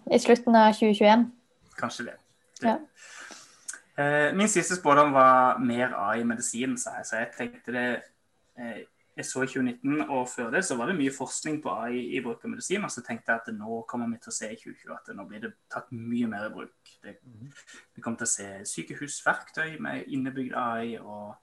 [0.10, 1.28] i slutten av 2021.
[1.78, 2.16] Kanskje det.
[2.64, 2.74] Ja.
[4.02, 7.06] Eh, min siste spådom var mer AI i medisin, sa jeg.
[7.06, 7.86] Så jeg tenkte det
[8.58, 8.80] eh,
[9.18, 12.22] Jeg så i 2019, og før det så var det mye forskning på AI i
[12.22, 12.84] bruk av medisin.
[12.86, 15.26] Og så tenkte jeg at nå kommer vi til å se i 2020 at nå
[15.26, 16.92] blir det tatt mye mer i bruk.
[17.02, 17.16] Det,
[17.96, 21.34] vi kommer til å se sykehusverktøy med innebygd AI, og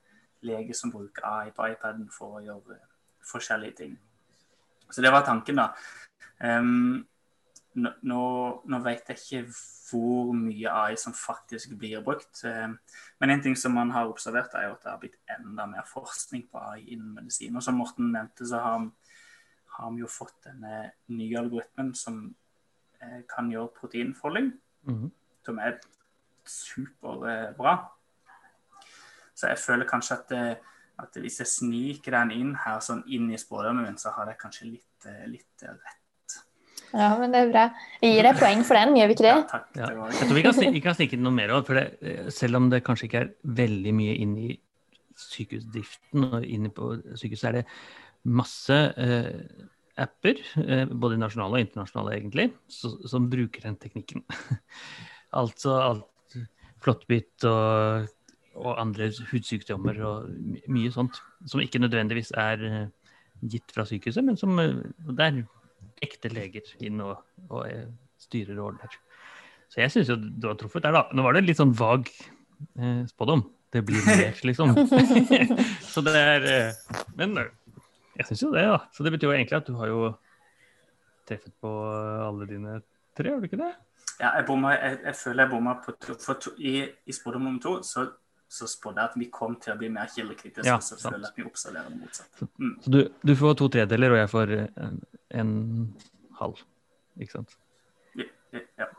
[0.47, 2.79] leger som bruker AI på iPaden for å gjøre
[3.27, 3.99] forskjellige ting.
[4.91, 5.71] Så det var tanken, da.
[7.75, 8.25] Nå, nå,
[8.71, 9.43] nå vet jeg ikke
[9.95, 12.43] hvor mye AI som faktisk blir brukt.
[12.45, 12.69] eh,
[13.21, 15.87] Men en ting som man har observert, er jo at det har blitt enda mer
[15.87, 17.57] forskning på AI innen medisin.
[17.57, 18.91] Og som Morten nevnte, så har,
[19.79, 22.35] har vi jo fått denne nye algoritmen som
[23.01, 24.53] eh, kan gjøre proteinfolding,
[24.87, 25.11] Mhm.
[25.45, 25.79] som er
[26.45, 27.75] superbra.
[29.35, 30.33] Så jeg føler kanskje at,
[31.03, 34.39] at hvis jeg sniker den inn her, sånn inn i spådommen min, så har jeg
[34.39, 36.04] kanskje litt, eh, litt rett.
[36.95, 37.65] Ja, men det er bra.
[38.03, 39.35] Vi gir deg poeng for den, gjør vi ikke det?
[39.51, 39.67] takk.
[39.75, 39.89] Ja.
[39.91, 42.61] Det Jeg tror vi kan, vi kan snike inn noe mer òg, for eh, selv
[42.61, 44.55] om det kanskje ikke er veldig mye inn i
[45.19, 47.65] sykehusdriften og inne på sykehuset, er det
[48.25, 49.31] masse eh,
[50.01, 54.25] apper, eh, både nasjonale og internasjonale egentlig, så, som bruker den teknikken.
[55.43, 56.11] altså alt
[56.85, 58.11] flåttbitt og,
[58.61, 60.31] og andre hudsykdommer og
[60.73, 62.87] mye sånt, som ikke nødvendigvis er eh,
[63.51, 64.77] gitt fra sykehuset, men som eh,
[65.11, 65.43] det er
[66.05, 67.19] ekte leger inn og,
[67.49, 67.89] og eh,
[68.21, 68.97] styrer og ordner.
[69.73, 71.05] Så jeg syns jo du har truffet der, da.
[71.15, 73.45] Nå var det litt sånn vag eh, spådom.
[73.75, 74.75] Det blir mer, liksom.
[75.93, 77.51] så det er eh, Men eh,
[78.21, 78.85] jeg syns jo det, da.
[78.95, 80.13] Så det betyr jo egentlig at du har jo
[81.27, 81.73] treffet på
[82.29, 82.79] alle dine
[83.17, 83.73] tre, har du ikke det?
[84.21, 86.15] Ja, jeg, bomma, jeg, jeg føler jeg bomma på to.
[86.23, 88.07] For to, i, i spådom nummer to så,
[88.49, 90.67] så spådde jeg at vi kom til å bli mer kildekritiske.
[90.69, 92.49] Ja, så føler jeg at vi observerer det motsatte.
[92.61, 92.75] Mm.
[92.85, 95.01] Så du, du får to tredeler, og jeg får eh, en,
[95.41, 95.55] en
[96.41, 96.61] halv.
[97.21, 97.57] Ikke sant?
[98.19, 98.29] Ja,
[98.79, 98.91] ja.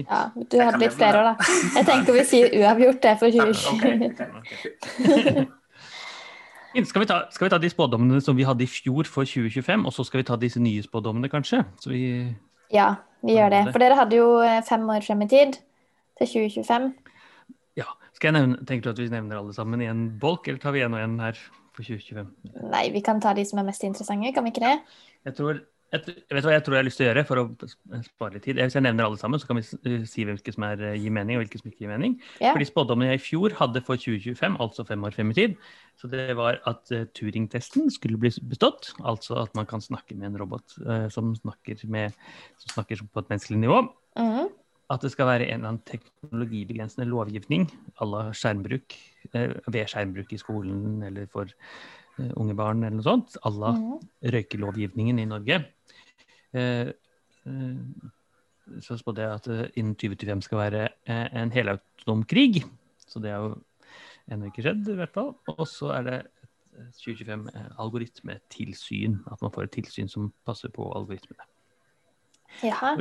[0.00, 1.48] Ja, du Jeg hadde litt flere år, da.
[1.76, 4.04] Jeg tenker vi sier uavgjort det for Ja, 2020.
[4.06, 4.52] ok, ok.
[6.70, 6.86] Fint.
[6.90, 9.82] Skal vi, ta, skal vi ta de spådommene som vi hadde i fjor for 2025,
[9.88, 11.64] og så skal vi ta disse nye spådommene, kanskje?
[11.82, 12.02] Så vi
[12.70, 12.92] Ja,
[13.26, 13.62] vi gjør det.
[13.72, 15.58] For dere hadde jo eh, fem år frem i tid,
[16.20, 16.86] til 2025.
[17.78, 17.88] Ja.
[18.16, 20.74] Skal jeg nevne, tenker du at vi nevner alle sammen i en bolk, eller tar
[20.76, 21.38] vi en og en her
[21.76, 22.30] for 2025?
[22.72, 24.76] Nei, vi kan ta de som er mest interessante, kan vi ikke det?
[25.28, 28.02] Jeg tror, jeg, vet hva jeg tror jeg har lyst til å gjøre for å
[28.04, 28.60] spare litt tid?
[28.60, 31.14] Hvis jeg nevner alle sammen, så kan vi eh, si hvilke som er, eh, gir
[31.14, 32.14] mening, og hvilke som ikke gir mening.
[32.38, 32.52] Ja.
[32.52, 35.56] Fordi spådommene jeg i fjor hadde for 2025, altså fem år frem i tid,
[36.00, 38.92] så det var at uh, Turing-testen skulle bli bestått.
[39.02, 42.16] Altså at man kan snakke med en robot uh, som, snakker med,
[42.62, 43.84] som snakker på et menneskelig nivå.
[44.20, 44.56] Mhm.
[44.90, 47.68] At det skal være en eller annen teknologibegrensende lovgivning
[48.02, 48.96] à la skjermbruk,
[49.34, 51.46] eh, ved skjermbruk i skolen eller for
[52.18, 53.36] eh, unge barn eller noe sånt.
[53.46, 54.00] À la Mhm.
[54.34, 55.60] røykelovgivningen i Norge.
[56.52, 56.90] Eh,
[58.80, 62.64] så spådde jeg at det innen 2025 skal være en helautonom krig.
[63.06, 63.62] Så det er jo
[64.30, 65.34] ennå ikke skjedd, i hvert fall.
[65.48, 66.18] Og så er det
[66.78, 69.20] eh, 2025 eh, algoritmetilsyn.
[69.30, 71.46] At man får et tilsyn som passer på algoritmene.
[72.62, 72.96] Jaha.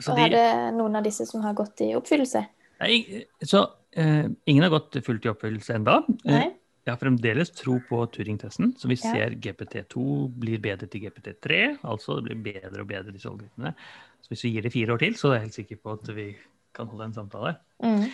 [0.00, 0.46] Så Og er det
[0.78, 2.40] noen av disse som har gått i oppfyllelse?
[2.80, 5.98] Nei, så eh, ingen har gått fullt i oppfyllelse enda.
[6.24, 6.46] Eh, Nei?
[6.86, 9.12] jeg har fremdeles tro på Turing-testen, så vi Ja.
[9.12, 11.78] ser GPT2 blir bedre til GPT3.
[11.84, 13.74] Altså det blir bedre og bedre, disse algoritmene.
[14.22, 16.14] Så hvis vi gir det fire år til, så er jeg helt sikker på at
[16.16, 16.36] vi
[16.74, 17.56] kan holde en samtale.
[17.82, 18.08] Mhm.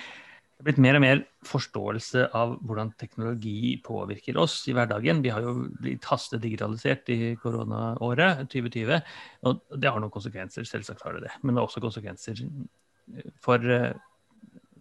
[0.59, 5.21] Det er blitt mer og mer forståelse av hvordan teknologi påvirker oss i hverdagen.
[5.23, 8.99] Vi har jo blitt hastedigitalisert i koronaåret 2020,
[9.47, 11.37] og det har noen konsekvenser, selvsagt har det det.
[11.45, 12.43] Men det har også konsekvenser
[13.39, 13.71] for,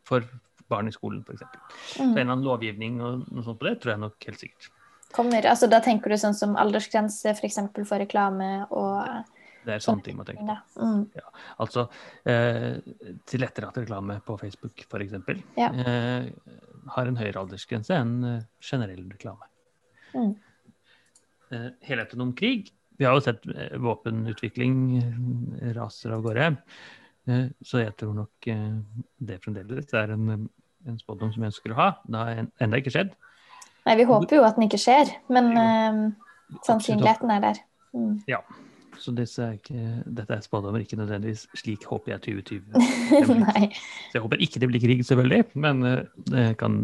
[0.09, 0.25] for
[0.67, 1.45] barn i skolen, f.eks.
[1.45, 1.53] Mm.
[1.93, 4.71] Så en eller annen lovgivning og noe sånt på det tror jeg nok helt sikkert.
[5.13, 7.61] Kommer, altså Da tenker du sånn som aldersgrense f.eks.
[7.69, 9.29] For, for reklame og
[9.67, 10.57] det er sånne ting man tenker på.
[10.79, 11.03] Mm.
[11.17, 11.27] Ja,
[11.63, 11.87] altså
[12.29, 12.79] eh,
[13.27, 15.15] tilrettelagt reklame på Facebook f.eks.
[15.59, 15.69] Ja.
[15.69, 16.29] Eh,
[16.95, 19.49] har en høyere aldersgrense enn eh, generell reklame.
[20.13, 20.33] Mm.
[21.51, 22.71] Eh, helautonom krig.
[22.97, 26.49] Vi har jo sett eh, våpenutvikling eh, raser av gårde.
[27.27, 28.47] Eh, så jeg tror nok
[29.27, 30.47] det fremdeles er en,
[30.87, 31.89] en spådom som jeg ønsker å ha.
[32.07, 33.11] Det har ennå ikke skjedd.
[33.87, 35.53] Nei, vi håper jo at den ikke skjer, men
[36.65, 37.61] sannsynligheten er der.
[37.95, 38.17] Mm.
[38.27, 38.41] Ja.
[39.01, 43.67] Så disse er ikke, dette er spådommer, ikke nødvendigvis slik håper jeg 2020 Nei.
[44.09, 46.79] Så jeg håper ikke det blir krig, selvfølgelig, men eh, det kan,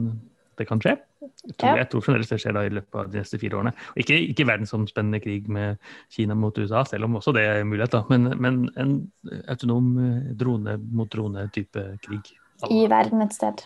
[0.60, 0.96] det kan skje.
[1.24, 1.82] Jeg tror, ja.
[1.82, 3.74] jeg tror fremdeles det skjer da i løpet av de neste fire årene.
[3.94, 5.82] Og ikke, ikke verdensomspennende krig med
[6.14, 8.04] Kina mot USA, selv om også det er mulighet, da.
[8.12, 8.96] Men, men en
[9.52, 12.34] autonom eh, drone mot drone-type krig.
[12.70, 13.66] I verden et sted.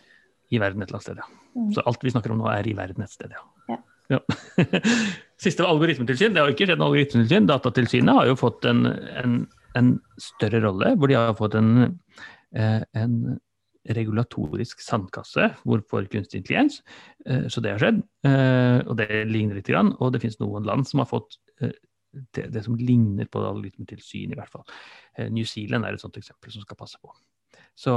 [0.53, 1.43] I verden et eller annet sted, ja.
[1.57, 1.71] Mm.
[1.73, 3.45] Så alt vi snakker om nå, er i verden et sted, ja.
[3.73, 3.81] ja.
[4.17, 4.21] ja.
[5.37, 7.47] Siste algoritmetilsyn, det har ikke skjedd noe algoritmetilsyn.
[7.49, 8.87] Datatilsynet har jo fått en,
[9.21, 9.35] en,
[9.77, 11.99] en, større rolle, hvor de har fått en,
[12.57, 13.19] eh, en
[13.97, 16.79] regulatorisk sandkasse for kunstig intelligens.
[17.29, 19.69] Eh, så det har skjedd, eh, og det ligner litt.
[19.77, 24.39] Og det finnes noen land som har fått det, det som ligner på algoritmetilsyn, i
[24.39, 24.65] hvert fall.
[25.29, 27.13] New Zealand er et sånt eksempel som skal passe på.
[27.77, 27.93] Så,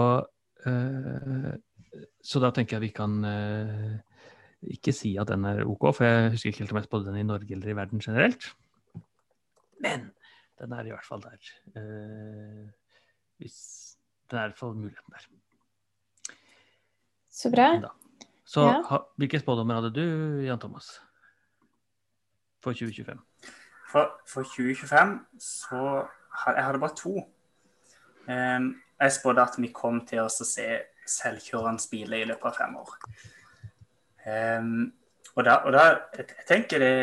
[2.21, 3.17] så da tenker jeg vi kan
[4.63, 7.21] ikke si at den er OK, for jeg husker ikke helt om jeg spådde den
[7.21, 8.51] i Norge eller i verden generelt.
[9.81, 10.11] Men
[10.61, 11.39] den er i hvert fall der.
[11.77, 12.69] Uh,
[13.41, 13.97] hvis
[14.31, 15.25] Den er i hvert fall muligheten der.
[17.31, 17.81] Så bra.
[17.81, 17.89] Da.
[18.45, 18.83] Så ja.
[18.91, 20.05] ha, hvilke spådommer hadde du,
[20.45, 21.01] Jan Thomas,
[22.63, 23.19] for 2025?
[23.91, 26.07] For, for 2025 så
[26.45, 27.17] had, Jeg hadde bare to.
[28.29, 30.67] Um, jeg spådde at vi kom til å se
[31.09, 32.97] selvkjørende biler i løpet av fem år.
[34.31, 34.93] Um,
[35.37, 35.83] og da, og da
[36.17, 36.95] jeg tenker det,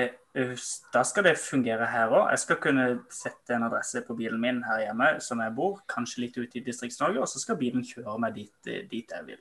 [0.93, 2.29] da skal det fungere her òg.
[2.33, 6.25] Jeg skal kunne sette en adresse på bilen min her hjemme som jeg bor, kanskje
[6.25, 9.39] litt ute i Distrikts-Norge, og så skal bilen kjøre meg dit, dit jeg vil.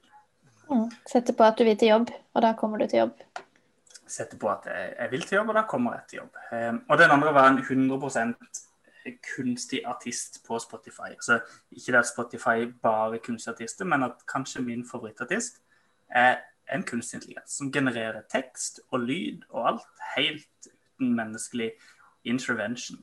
[0.70, 0.88] Mm.
[1.06, 3.20] Sette på at du vil til jobb, og da kommer du til jobb.
[4.06, 6.40] Sette på at jeg, jeg vil til jobb, og da kommer jeg til jobb.
[6.52, 8.34] Um, og den andre var en 100
[9.36, 11.12] kunstig artist på Spotify.
[11.12, 15.60] Altså, ikke det at Spotify bare kunstig artister, men at kanskje min favorittartist
[16.10, 16.36] er
[16.72, 21.70] en kunstig intelligens som genererer tekst og lyd og alt helt uten menneskelig
[22.26, 23.02] intervention.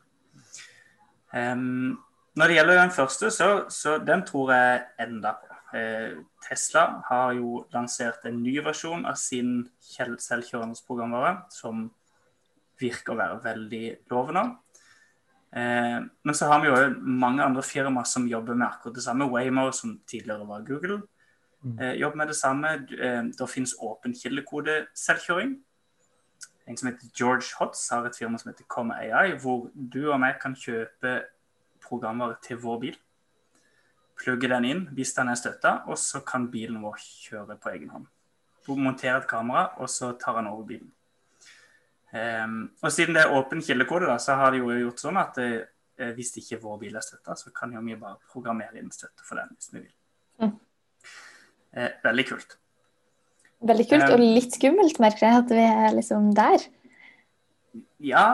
[1.34, 2.00] Um,
[2.36, 5.54] når det gjelder den første, så, så den tror jeg enda på.
[5.74, 11.88] Eh, Tesla har jo lansert en ny versjon av sin selvkjørende programvare, som
[12.82, 14.44] virker å være veldig lovende.
[15.54, 19.30] Eh, men så har vi jo mange andre firmaer som jobber med akkurat det samme.
[19.30, 21.02] Waymo, som tidligere var Google,
[22.00, 22.74] jobb med det samme.
[23.00, 25.56] Eh, det finnes åpen kildekodeselvkjøring.
[26.68, 30.20] En som heter George Hotz har et firma som heter Comma AI, hvor du og
[30.20, 31.24] meg kan kjøpe
[31.84, 32.98] programmer til vår bil.
[34.20, 37.90] Plugge den inn hvis den er støtta, og så kan bilen vår kjøre på egen
[37.90, 38.08] hånd.
[38.68, 40.92] Montere et kamera, og så tar han over bilen.
[42.14, 45.40] Um, og Siden det er åpen kildekode, da, så har de jo gjort sånn at
[45.40, 45.48] det,
[45.98, 49.26] eh, hvis ikke vår bil er støtta, så kan jo vi bare programmere inn støtte
[49.26, 49.96] for den hvis vi vil.
[50.44, 50.54] Mm.
[51.74, 52.58] Eh, veldig kult.
[53.64, 56.66] Veldig kult, og eh, litt skummelt, merker jeg, at vi er liksom der.
[58.04, 58.26] Ja,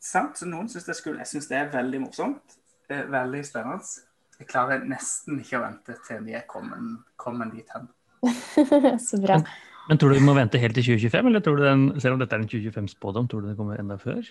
[0.00, 0.38] sant.
[0.38, 1.24] Så noen syns det er skummelt.
[1.26, 2.58] Jeg syns det er veldig morsomt.
[2.88, 4.04] Veldig spennende.
[4.38, 7.88] Jeg klarer nesten ikke å vente til vi er kommet, kommet dit hen.
[9.08, 9.40] Så bra.
[9.40, 9.48] Men,
[9.90, 12.22] men, tror du vi må vente helt til 2025, eller tror du den, selv om
[12.22, 14.22] dette er en 2025-spådom, tror du det kommer enda før?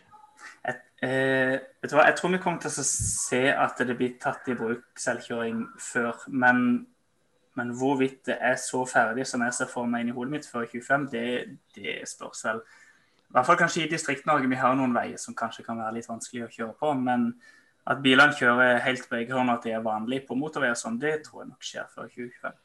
[0.64, 2.08] Jeg, eh, vet du hva?
[2.08, 6.24] jeg tror vi kommer til å se at det blir tatt i bruk selvkjøring før.
[6.32, 6.88] Men
[7.58, 10.50] men hvorvidt det er så ferdig som jeg ser for meg inn i hodet mitt
[10.50, 11.28] før 25, det,
[11.76, 12.62] det spørs vel.
[13.28, 14.48] I hvert fall kanskje i Distrikt-Norge.
[14.48, 16.94] Vi har noen veier som kanskje kan være litt vanskelig å kjøre på.
[17.02, 17.32] Men
[17.88, 21.22] at bilene kjører helt på egen hånd, at det er vanlig på motorveier sånn, det
[21.26, 22.58] tror jeg nok skjer før 2025.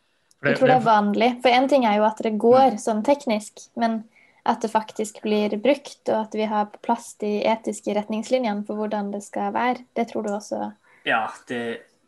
[0.43, 1.29] Jeg tror det er vanlig.
[1.43, 4.01] For én ting er jo at det går sånn teknisk, men
[4.49, 8.81] at det faktisk blir brukt, og at vi har på plass de etiske retningslinjene for
[8.81, 10.73] hvordan det skal være, det tror du også?
[11.07, 11.63] Ja, det,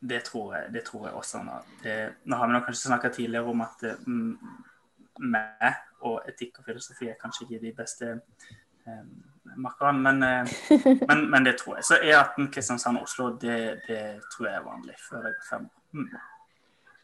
[0.08, 1.42] det tror jeg, det tror jeg også.
[1.46, 1.96] Nå, det,
[2.28, 4.32] nå har vi nok kanskje snakka tidligere om at mm,
[5.32, 9.06] meg og etikk og filosofi er kanskje ikke de beste eh,
[9.64, 10.52] makkerne, men, eh,
[11.08, 11.88] men, men, det tror jeg.
[11.88, 14.02] Så E18 Kristiansand-Oslo, det, det,
[14.34, 15.82] tror jeg er vanlig før jeg er fem år.
[16.00, 16.08] Mm.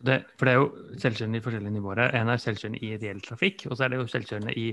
[0.00, 0.68] Det, for det er jo
[1.02, 2.00] selvkjørende i forskjellige nivåer.
[2.00, 2.14] her.
[2.16, 4.70] En er selvkjørende i ideell trafikk, og så er det jo selvkjørende i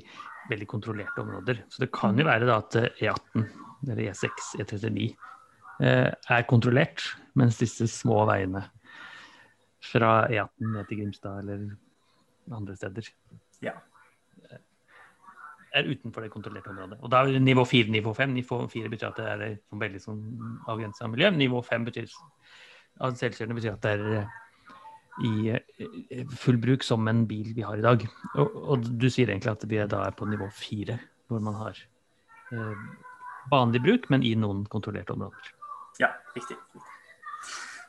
[0.50, 1.64] veldig kontrollerte områder.
[1.70, 3.48] Så det kan jo være da at eh, E18
[3.88, 5.34] eller E6, E39 eh,
[5.80, 7.04] er kontrollert,
[7.38, 8.64] mens disse små veiene
[9.84, 11.68] fra E18 ned til Grimstad eller
[12.56, 13.12] andre steder
[13.62, 13.74] Ja.
[15.74, 16.98] er utenfor det kontrollerte området.
[17.02, 18.34] Og da er det nivå 4, nivå 5.
[18.34, 20.22] Nivå 4 betyr at det er eh, veldig sånn
[20.66, 21.30] avgrensa miljø.
[21.36, 22.08] Nivå 5 betyr
[23.06, 24.38] at selvkjørende betyr at det er eh,
[25.28, 28.08] i eh, full bruk som en bil vi har i dag.
[28.38, 31.84] Og, og du sier egentlig at vi da er på nivå 4, hvor man har
[32.54, 32.88] eh,
[33.52, 35.54] vanlig bruk, men i noen kontrollerte områder.
[36.00, 36.58] Ja, riktig.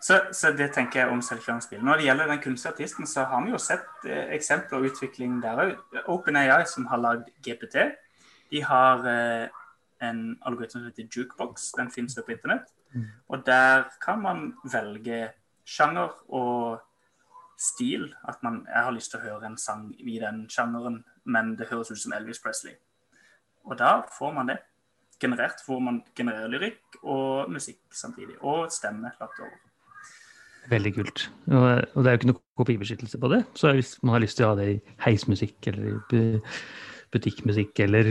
[0.01, 1.85] Så, så det tenker jeg om selvkjørende spill.
[1.85, 5.41] Når det gjelder den kunstige artisten, så har vi jo sett eh, eksempler og utvikling
[5.43, 5.73] der òg.
[6.09, 7.77] OpenAI, som har lagd GPT,
[8.51, 9.49] de har eh,
[10.03, 11.73] en algoritme som heter Jukebox.
[11.77, 12.71] Den finnes jo på internett.
[12.95, 13.09] Mm.
[13.29, 15.33] Og der kan man velge
[15.67, 16.79] sjanger og
[17.59, 18.15] stil.
[18.29, 21.69] At man jeg har lyst til å høre en sang i den sjangeren, men det
[21.73, 22.79] høres ut som Elvis Presley.
[23.67, 24.61] Og da får man det
[25.21, 28.39] generert, hvor man genererer lyrikk og musikk samtidig.
[28.41, 29.57] Og stemme lagt over.
[30.69, 31.31] Veldig kult.
[31.49, 31.65] Og,
[31.97, 33.43] det er jo ikke noe kopibeskyttelse på det.
[33.57, 36.43] Så hvis man har lyst til å ha det i heismusikk eller
[37.15, 38.11] butikkmusikk eller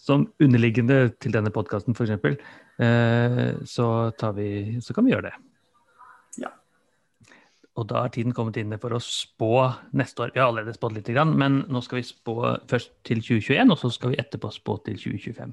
[0.00, 2.38] som underliggende til denne podkasten f.eks.,
[2.80, 5.34] eh, så, så kan vi gjøre det.
[7.78, 7.82] Ja.
[7.82, 9.52] Og da er tiden kommet inne for å spå
[9.96, 10.32] neste år.
[10.34, 12.34] Vi har allerede spådd litt, grann, men nå skal vi spå
[12.70, 15.52] først til 2021, og så skal vi etterpå spå til 2025.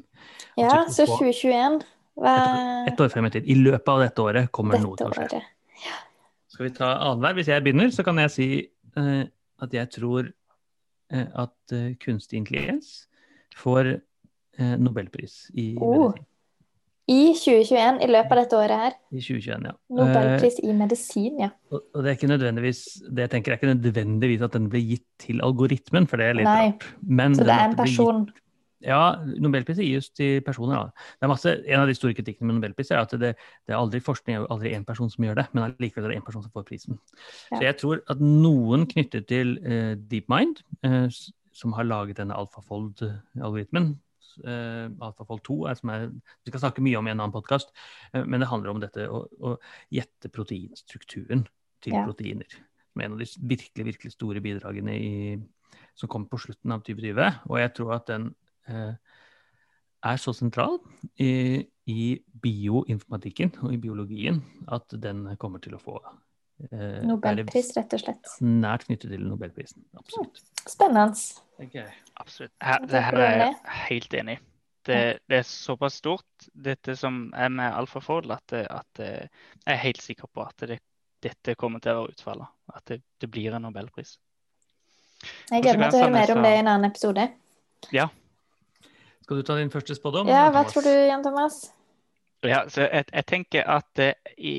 [0.57, 1.83] Ja, Altså, så 2021
[2.15, 2.33] hva
[2.87, 3.45] Et år frem i tid.
[3.45, 5.27] I løpet av dette året kommer noe til å skje.
[5.27, 5.51] året?
[6.47, 7.35] Skal vi ta annenhver?
[7.35, 8.49] Hvis jeg begynner, så kan jeg si
[8.95, 9.23] uh,
[9.61, 13.07] at jeg tror uh, at uh, kunstig intelligens
[13.55, 13.97] får
[14.55, 16.07] nobelpris i, Oh.
[16.07, 16.23] medisin
[17.07, 18.93] I 2021, i løpet av dette året her.
[19.13, 19.65] i 2021.
[19.67, 19.73] Ja.
[19.75, 21.49] Eh, Nobelpris i medisin, ja.
[21.69, 24.81] og, og det er ikke nødvendigvis det jeg tenker er ikke nødvendigvis at den blir
[24.89, 26.63] gitt til algoritmen, for det er litt Nei.
[26.71, 26.87] rart.
[27.05, 28.25] Men Så det er en blir gitt- person.
[28.85, 30.91] Ja, Nobelpriser gis til personer.
[31.17, 33.31] Det er masse, en av de store kritikkene med Nobelpris er at det,
[33.65, 36.19] det er aldri forskning, er aldri én person som gjør det, men allikevel er det
[36.19, 36.99] én person som får prisen.
[37.51, 37.57] Ja.
[37.57, 41.07] Så jeg tror at noen knyttet til uh, DeepMind, uh,
[41.55, 43.95] som har laget denne AlphaFold-algoritmen
[44.43, 46.07] eh, Alfafold 2 er som er,
[46.45, 47.71] Vi skal snakke mye om i en annen podkast,
[48.13, 49.55] eh, men det handler om dette å, å
[49.93, 51.45] gjette proteinstrukturen
[51.81, 52.05] til Ja.
[52.05, 52.47] proteiner.
[52.91, 55.37] Som er en av de virkelig, virkelig store bidragene i,
[55.95, 57.41] som kommer på slutten av 2020.
[57.49, 58.33] Og jeg tror at den
[58.67, 58.93] eh,
[60.05, 60.79] er så sentral
[61.19, 65.97] i, i bioinformatikken og i biologien at den kommer til å få
[66.71, 68.35] eh, Nobelpris, rett og slett.
[68.41, 69.83] nært knyttet til nobelprisen.
[69.97, 70.41] Absolutt.
[70.69, 71.43] Spennende.
[71.59, 71.95] Tenker jeg.
[72.21, 72.53] Absolutt.
[72.63, 73.55] Her, det her er jeg
[73.89, 74.43] helt enig i.
[74.85, 79.29] Det, det er såpass stort, dette som er med AlphaFold, at, at jeg
[79.73, 80.77] er helt sikker på at det,
[81.25, 82.51] dette kommer til å være utfallet.
[82.69, 84.19] At det, det blir en nobelpris.
[85.49, 87.25] Jeg gleder meg til å høre mer om det i en annen episode.
[89.25, 90.29] Skal du ta din første spådom?
[90.29, 90.73] Ja, hva Thomas?
[90.73, 91.59] tror du, Jan Thomas?
[92.45, 94.55] Ja, så jeg, jeg tenker at eh, i,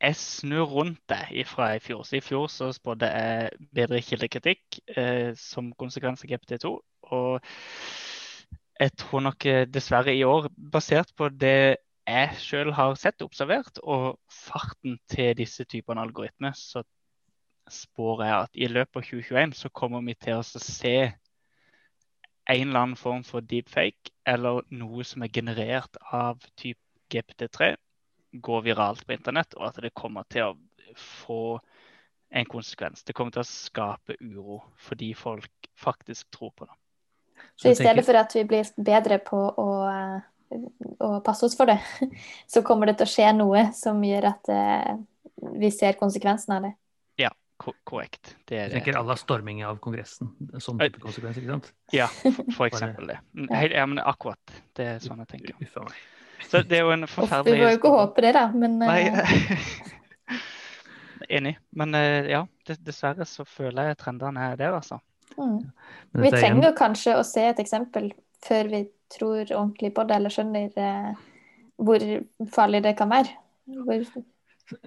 [0.00, 2.02] jeg snur rundt det fra i fjor.
[2.02, 6.70] Så I fjor så spådde jeg bedre kildekritikk eh, som konsekvens av GPT2.
[7.18, 7.40] Og
[8.78, 11.76] jeg tror nok eh, dessverre i år, basert på det
[12.08, 16.84] jeg selv har sett og observert, og farten til disse typene algoritmer, så
[17.68, 20.94] spår jeg at i løpet av 2021 så kommer vi til å se
[22.48, 26.80] en eller annen form for deepfake, eller noe som er generert av type
[27.12, 27.74] GPT3
[28.32, 30.56] går viralt på internett, og at det kommer til å
[30.98, 31.58] få
[32.30, 33.02] en konsekvens.
[33.04, 36.74] Det kommer til å skape uro fordi folk faktisk tror på det.
[37.56, 40.58] Så i tenker- stedet for at vi blir bedre på å, eh,
[41.00, 41.78] å passe oss for det,
[42.46, 44.92] så kommer det til å skje noe som gjør at eh,
[45.58, 46.74] vi ser konsekvensen av det.
[47.58, 48.36] Ko korrekt.
[48.46, 50.28] Det er Jeg tenker à la storming av Kongressen.
[50.62, 51.72] Sånn type konsekvens, ikke sant?
[51.90, 52.06] Ja,
[52.56, 53.16] for eksempel det.
[53.74, 54.38] Ja, men akkurat.
[54.78, 55.56] Det er sånn jeg tenker.
[55.66, 55.96] Uffa meg.
[56.46, 59.00] Så det er jo en forferdelig vi må jo ikke håpe det, da, men Nei.
[59.10, 60.38] eh,
[61.38, 61.58] Enig.
[61.76, 65.00] Men eh, ja, dessverre så føler jeg trendene er der, altså.
[65.36, 65.58] mm.
[66.22, 68.12] Vi er trenger kanskje å se et eksempel
[68.44, 71.12] før vi tror ordentlig på det, eller skjønner eh,
[71.78, 72.04] hvor
[72.54, 73.34] farlig det kan være.
[73.84, 74.04] Hvor,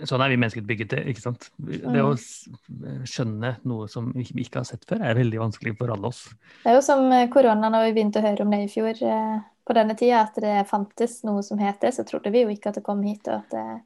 [0.05, 1.49] Sånn er vi mennesker bygget til, ikke sant?
[1.57, 1.95] Det Mm.
[2.05, 6.27] å skjønne noe som vi ikke har sett før, er veldig vanskelig for alle oss.
[6.63, 9.01] det er jo som eh, korona, når vi begynte å høre om det i fjor
[9.01, 12.49] eh, på denne tida, at det fantes noe som het det, så trodde vi jo
[12.53, 13.81] ikke at det kom hit, og at det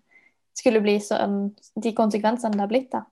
[0.55, 3.03] skulle bli sånn, de konsekvensene det har blitt, da.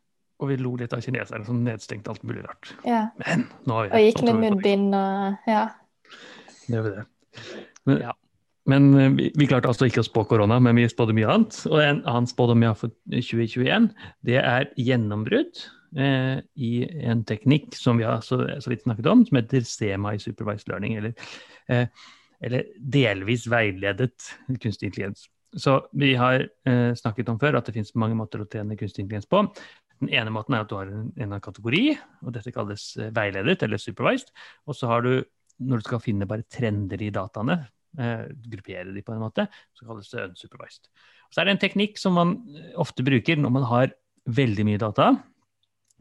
[0.42, 2.74] Og vi lo litt av kineserne som nedstengte alt mulig rart.
[2.84, 3.10] Ja.
[3.22, 4.42] Men nå har vi Og gikk med det.
[4.42, 5.70] munnbind og ja.
[6.68, 7.06] Det gjør vi det.
[7.86, 8.12] Men, Ja.
[8.70, 11.60] Men eh, vi, vi klarte altså ikke å spå korona, men vi spådde mye annet.
[11.70, 13.90] Og en annen spådom jeg har for 2021,
[14.30, 15.64] det er gjennombrudd
[16.00, 20.72] eh, i en teknikk som vi har så, så vidt snakket om, som heter semi-supervised
[20.72, 21.30] learning, eller,
[21.72, 21.86] eh,
[22.44, 24.34] eller, delvis veiledet
[24.64, 25.28] kunstig intelligens.
[25.60, 29.04] Så vi har eh, snakket om før at det finnes mange måter å trene kunstig
[29.04, 29.44] intelligens på.
[30.02, 31.86] Den ene måten er at du har en, en kategori,
[32.26, 34.34] og dette kalles eh, veiledet eller supervised.
[34.68, 35.14] Og så har du,
[35.64, 37.62] når du skal finne bare trender i dataene,
[38.00, 38.26] eh,
[38.56, 40.90] gruppere de på en måte, så kalles det unsupervised.
[41.34, 42.36] Så er det en teknikk som man
[42.80, 43.94] ofte bruker når man har
[44.30, 45.14] veldig mye data,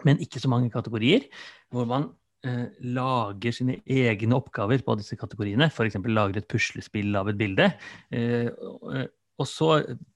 [0.06, 1.24] men ikke så mange kategorier,
[1.72, 2.10] hvor man
[2.46, 5.70] eh, lager sine egne oppgaver på disse kategoriene.
[5.70, 5.98] F.eks.
[6.10, 7.68] lager et puslespill av et bilde.
[8.14, 8.48] Eh,
[9.40, 9.68] og så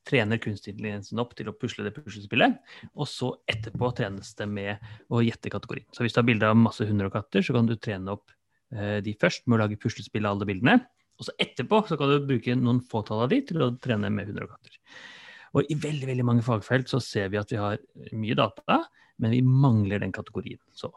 [0.07, 2.59] trener kunstintelligensen opp til å pusle det puslespillet.
[2.95, 5.89] Og så etterpå trenes det med å gjette kategorien.
[5.95, 8.35] Så hvis du har bilde av masse hunder og katter, så kan du trene opp
[8.75, 10.79] eh, de først med å lage puslespill av alle bildene.
[11.17, 14.31] Og så etterpå så kan du bruke noen fåtall av de til å trene med
[14.31, 14.81] hunder og katter.
[15.57, 17.81] Og i veldig veldig mange fagfelt så ser vi at vi har
[18.13, 18.83] mye data,
[19.23, 20.61] men vi mangler den kategorien.
[20.77, 20.91] Så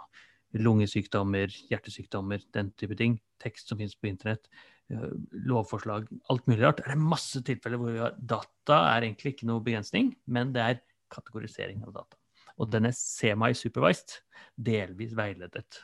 [0.59, 3.19] lungesykdommer, hjertesykdommer, den type ting.
[3.39, 4.49] Tekst som finnes på internett.
[4.91, 5.11] Eh,
[5.47, 6.81] lovforslag, alt mulig rart.
[6.81, 10.65] Det er masse tilfeller hvor vi har data er egentlig ikke noe begrensning, men det
[10.65, 10.81] er
[11.13, 12.19] kategorisering av data.
[12.59, 14.17] Og den er semi-supervised,
[14.59, 15.79] delvis veiledet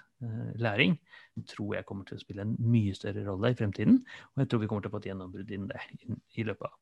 [0.55, 0.95] læring,
[1.47, 3.99] tror jeg kommer til å spille en mye større rolle i fremtiden.
[4.33, 5.81] Og jeg tror vi kommer til å få et gjennombrudd innen det
[6.39, 6.75] i, løpet av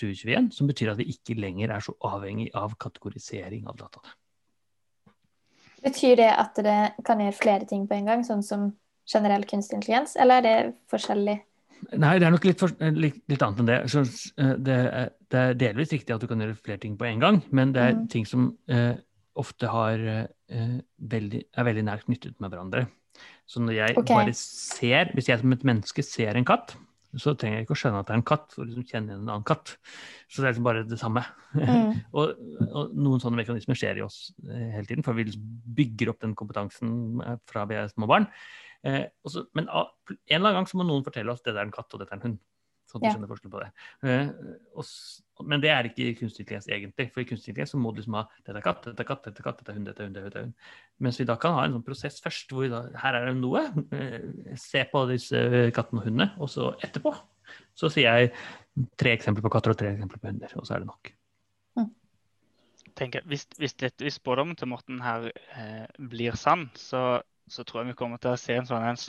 [0.00, 4.16] 2021, eh, som betyr at vi ikke lenger er så avhengig av kategorisering av dataene.
[5.80, 8.68] Betyr det at det kan gjøre flere ting på en gang, sånn som
[9.08, 11.38] generell kunstig intelligens, eller er det forskjellig?
[11.96, 13.78] Nei, det er nok litt, for, litt, litt annet enn det.
[13.88, 14.02] Så,
[14.36, 17.40] det, er, det, er, delvis riktig at du kan gjøre flere ting på en gang,
[17.56, 18.02] men det er mm.
[18.12, 18.92] ting som uh,
[19.40, 20.76] ofte har, uh,
[21.14, 22.86] veldig, er veldig nært knyttet med hverandre.
[23.50, 24.14] Så når jeg okay.
[24.14, 26.76] bare ser, hvis jeg som et menneske ser en katt,
[27.18, 29.10] så trenger jeg ikke å skjønne at det er en katt, for å liksom kjenne
[29.10, 29.72] igjen en annen katt.
[30.30, 31.24] Så det er liksom bare det samme.
[31.56, 31.96] Mm.
[32.18, 32.36] og,
[32.68, 35.48] og, noen sånne mekanismer skjer i oss eh, hele tiden, for vi liksom
[35.80, 36.92] bygger opp den kompetansen
[37.24, 38.28] eh, fra vi er små barn.
[38.86, 39.90] Eh, også, men en
[40.30, 42.14] eller annen gang så må noen fortelle oss at det er en katt og dette
[42.14, 42.38] er en hund.
[42.90, 43.68] Sånn at du skjønner forskjellen på det.
[44.02, 44.30] Eh,
[44.74, 47.06] og, men det er ikke kunstig intelligens egentlig.
[47.14, 49.22] For i kunstig intelligens så må du liksom ha dette er katt, dette er katt,
[49.28, 50.18] dette er katt, dette er hund, dette er hund.
[50.18, 50.70] dette er hund.
[51.06, 53.62] Mens vi da kan ha en sånn prosess først hvor da, her er det noe.
[53.94, 55.44] Eh, se på disse
[55.76, 56.30] kattene og hundene.
[56.42, 57.14] Og så etterpå
[57.78, 60.54] så sier jeg tre eksempler på katter og tre eksempler på hunder.
[60.58, 61.12] Og så er det nok.
[61.78, 61.90] Mm.
[62.98, 67.20] Tenker, hvis, hvis, dette, hvis spådommen til Morten her eh, blir sann, så,
[67.50, 69.00] så, tror jeg vi kommer til å se en sånn en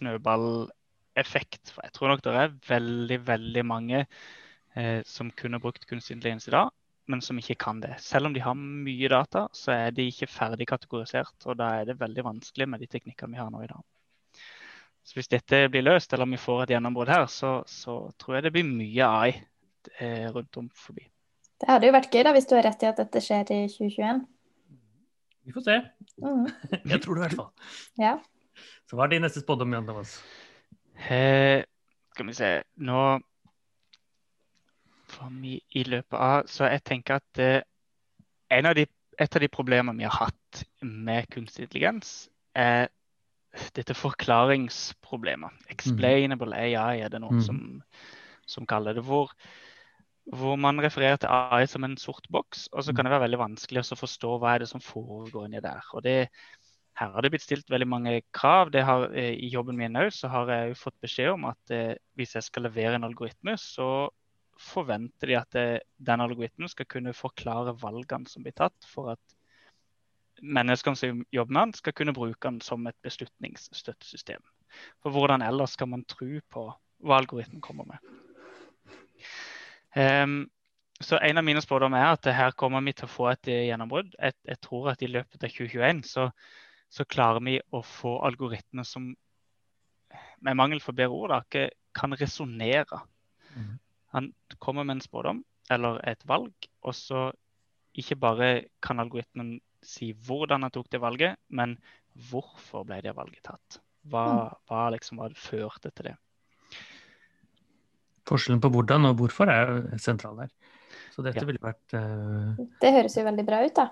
[1.11, 1.71] snøballeffekt.
[1.73, 4.05] For jeg tror nok det er veldig, veldig mange
[4.75, 6.69] eh, som kunne brukt kunstig intelligens i dag,
[7.07, 7.99] men som ikke kan det.
[7.99, 11.35] Selv om de har mye data, så er de ikke ferdig kategorisert.
[11.45, 13.81] Og da er det veldig vanskelig med de teknikkene vi har nå i dag.
[15.03, 18.37] Så hvis dette blir løst, eller om vi får et gjennombrudd her, så, så, tror
[18.37, 19.31] jeg det blir mye AI
[19.97, 21.07] eh, rundt om forbi.
[21.61, 23.63] Det hadde jo vært gøy da, hvis du har rett i at dette skjer i
[23.69, 24.21] 2021.
[25.41, 25.79] Vi får se.
[26.21, 26.45] Mm.
[26.93, 27.73] jeg tror det i hvert fall.
[27.97, 28.13] Ja.
[28.85, 30.19] Så hva er din neste spådom, Jan Thomas?
[31.09, 31.63] Eh,
[32.13, 32.51] skal vi se.
[32.75, 33.01] Nå
[35.43, 37.61] i, i, løpet av Så jeg tenker at eh,
[38.61, 38.85] av de,
[39.19, 42.89] et av de problemene vi har hatt med kunstig intelligens, er
[43.75, 45.67] dette forklaringsproblemet.
[45.71, 47.45] Explainable AI er det noen mm.
[47.45, 47.59] som,
[48.47, 49.03] som, kaller det.
[49.07, 49.31] Hvor,
[50.31, 53.41] hvor, man refererer til AI som en sort boks, og så kan det være veldig
[53.43, 55.83] vanskelig å forstå hva er det som foregår inni der.
[55.95, 56.17] Og det,
[56.99, 58.73] her har det blitt stilt veldig mange krav.
[58.75, 62.43] Har, eh, I jobben min òg har jeg fått beskjed om at eh, hvis jeg
[62.43, 64.09] skal levere en algoritme, så
[64.61, 65.67] forventer de at det,
[65.97, 69.37] den algoritmen skal kunne forklare valgene som blir tatt, for at
[70.41, 74.41] menneskene som jobber med den, skal kunne bruke den som et beslutningsstøttesystem.
[75.01, 76.65] For hvordan ellers skal man tro på
[77.01, 78.11] hva algoritmen kommer med?
[79.95, 80.49] Um,
[81.01, 84.13] så En av mine spådommer er at her kommer vi til å få et gjennombrudd.
[84.19, 86.27] Jeg, jeg, tror at i løpet av 2021 så,
[86.91, 89.13] så klarer vi å få algoritmer som
[90.43, 92.99] med mangel for bedre ord da, ikke kan resonnere.
[93.55, 93.77] Mm.
[94.15, 96.51] Han kommer med en spådom eller et valg,
[96.83, 97.29] og så
[97.95, 98.49] ikke bare
[98.83, 101.77] kan algoritmen si hvordan han tok det valget, men
[102.29, 103.79] hvorfor ble det valget tatt?
[104.11, 104.59] Hva, mm.
[104.67, 106.17] hva liksom hva førte til det?
[108.27, 110.51] Forskjellen på hvordan og hvorfor er sentral her.
[111.11, 111.47] Så dette ja.
[111.47, 113.87] ville vært uh, Det høres jo veldig bra ut, da.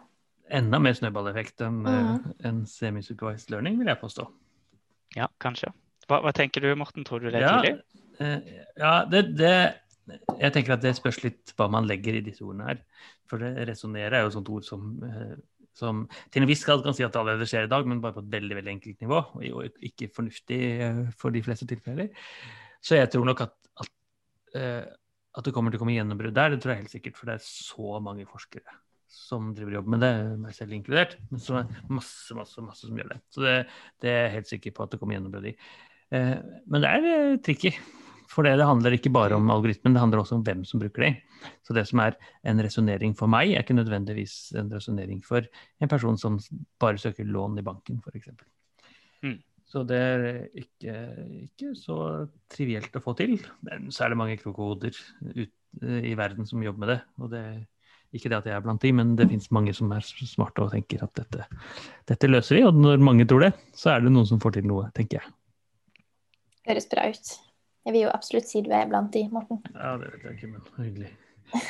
[0.49, 1.89] Enda mer snøballeffekt enn mm.
[1.89, 4.25] uh, en semi-supervised learning, vil jeg påstå.
[5.17, 5.69] Ja, kanskje.
[6.09, 7.05] Hva, hva, tenker du, Morten?
[7.05, 8.03] Tror du det er ja, tidlig?
[8.19, 9.53] Uh, ja, det, det
[10.17, 12.81] jeg tenker at det spørs litt hva man legger i disse ordene her.
[13.29, 15.35] For det resonnerer er jo sånt ord som, eh,
[15.77, 18.17] som til en viss grad kan si at det allerede skjer i dag, men bare
[18.17, 19.21] på et veldig veldig enkelt nivå.
[19.51, 22.11] Og ikke fornuftig eh, for de fleste tilfeller.
[22.81, 23.93] Så jeg tror nok at, at,
[24.57, 24.83] eh,
[25.37, 27.19] at det kommer til å komme gjennombrudd der, det tror jeg helt sikkert.
[27.19, 28.79] For det er så mange forskere
[29.09, 31.15] som driver jobb med det, meg selv inkludert.
[31.31, 33.21] Men så er det masse, masse, masse som gjør det.
[33.33, 33.55] Så det,
[34.03, 35.55] det er jeg helt sikker på at det kommer gjennombrudd i.
[36.15, 36.35] Eh,
[36.69, 37.73] men det er eh, tricky.
[38.29, 41.07] For det, det handler ikke bare om algoritmen, det handler også om hvem som bruker
[41.07, 41.13] det.
[41.65, 45.47] Så det som er en resonnering for meg, er ikke nødvendigvis en resonnering for
[45.81, 46.37] en person som
[46.81, 48.29] bare søker lån i banken, f.eks.
[49.25, 49.39] Mm.
[49.69, 50.93] Så det er ikke,
[51.45, 51.97] ikke, så
[52.49, 53.35] trivielt å få til.
[53.65, 55.55] Men så er det mange krokoder ut,
[55.85, 57.01] i verden som jobber med det.
[57.21, 57.43] Og det
[58.15, 60.71] ikke det at jeg er blant de, men det finnes mange som er smarte og
[60.73, 61.45] tenker at dette,
[62.09, 62.63] dette løser vi.
[62.65, 65.33] Og når mange tror det, så er det noen som får til noe, tenker jeg.
[66.69, 67.35] Høres bra ut.
[67.87, 69.61] Jeg vil jo absolutt si du er blant de, Morten.
[69.75, 71.11] Ja, det vet jeg ikke, men hyggelig.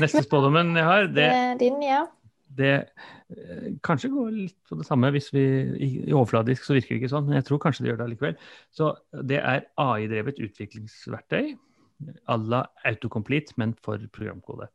[0.01, 1.27] Neste spådommen jeg har, det,
[1.61, 2.01] Din, ja.
[2.55, 6.95] det eh, kanskje går litt på det samme hvis vi i, i overfladisk så virker
[6.95, 8.51] det ikke sånn, men jeg tror kanskje det gjør det allikevel.
[8.75, 8.91] Så
[9.31, 11.53] det er AI-drevet utviklingsverktøy
[12.27, 14.69] la autocomplete, men for programkode.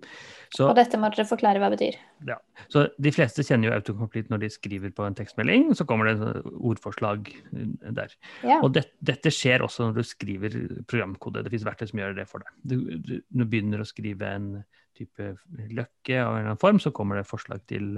[0.54, 1.98] Så, Og dette må dere forklare hva det betyr.
[2.28, 2.36] ja.
[2.68, 6.14] så de fleste kjenner jo autocomplete når de skriver på en tekstmelding, så kommer det
[6.20, 8.12] et ordforslag eh, der.
[8.44, 8.60] Ja.
[8.62, 10.58] Og det, dette skjer også når du skriver
[10.90, 11.42] programkode.
[11.44, 12.52] Det finnes verktøy som gjør det for deg.
[12.62, 14.50] Du, du, du begynner å skrive en
[14.94, 15.32] type
[15.74, 17.96] løkke av en eller annen form, så kommer det forslag til,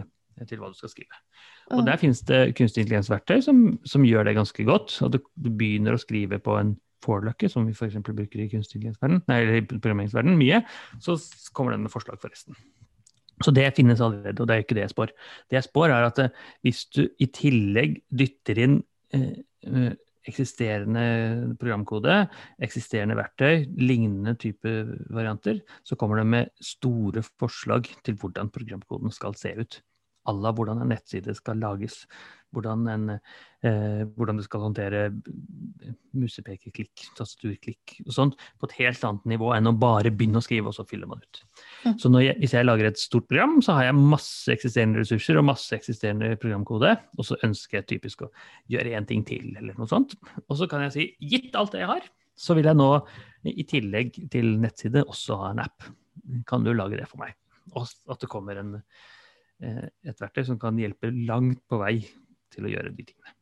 [0.48, 1.18] til hva du skal skrive.
[1.74, 1.86] Og Mm.
[1.90, 4.94] der finnes det kunstig intelligens-verktøy som, som gjør det ganske godt.
[5.02, 6.76] Og du, du begynner å skrive på en
[7.06, 8.00] forløkke, som vi f.eks.
[8.06, 10.62] bruker i kunstig nei, eller i programmeringsverden mye,
[11.02, 11.16] så
[11.56, 12.58] kommer den med forslag for resten.
[13.44, 15.12] Så det finnes allerede, og det er ikke det jeg spår.
[15.50, 18.78] Det jeg spår, er at eh, hvis du i tillegg dytter inn
[19.16, 19.34] eh,
[19.68, 19.90] eh,
[20.26, 21.02] eksisterende
[21.60, 22.16] programkode,
[22.62, 24.72] eksisterende verktøy, lignende type
[25.14, 29.82] varianter, så kommer det med store forslag til hvordan programkoden skal se ut.
[30.26, 32.06] À hvordan en nettside skal lages,
[32.56, 33.16] hvordan, en,
[33.66, 35.02] eh, hvordan du skal håndtere
[36.16, 40.72] musepekeklikk, tastaturklikk og sånt, på et helt annet nivå enn å bare begynne å skrive,
[40.72, 41.42] og så fyller man ut.
[41.84, 41.96] Mm.
[42.02, 45.48] Så jeg, hvis jeg lager et stort program, så har jeg masse eksisterende ressurser og
[45.50, 48.32] masse eksisterende programkode, og så ønsker jeg typisk å
[48.72, 50.16] gjøre én ting til, eller noe sånt.
[50.46, 52.90] Og så kan jeg si, gitt alt det jeg har, så vil jeg nå,
[53.46, 55.86] i tillegg til nettside, også ha en app.
[56.48, 57.36] Kan du lage det for meg?
[57.74, 58.74] Og at det kommer en,
[59.62, 62.00] eh, et verktøy som kan hjelpe langt på vei
[62.54, 63.34] til å gjøre de tingene.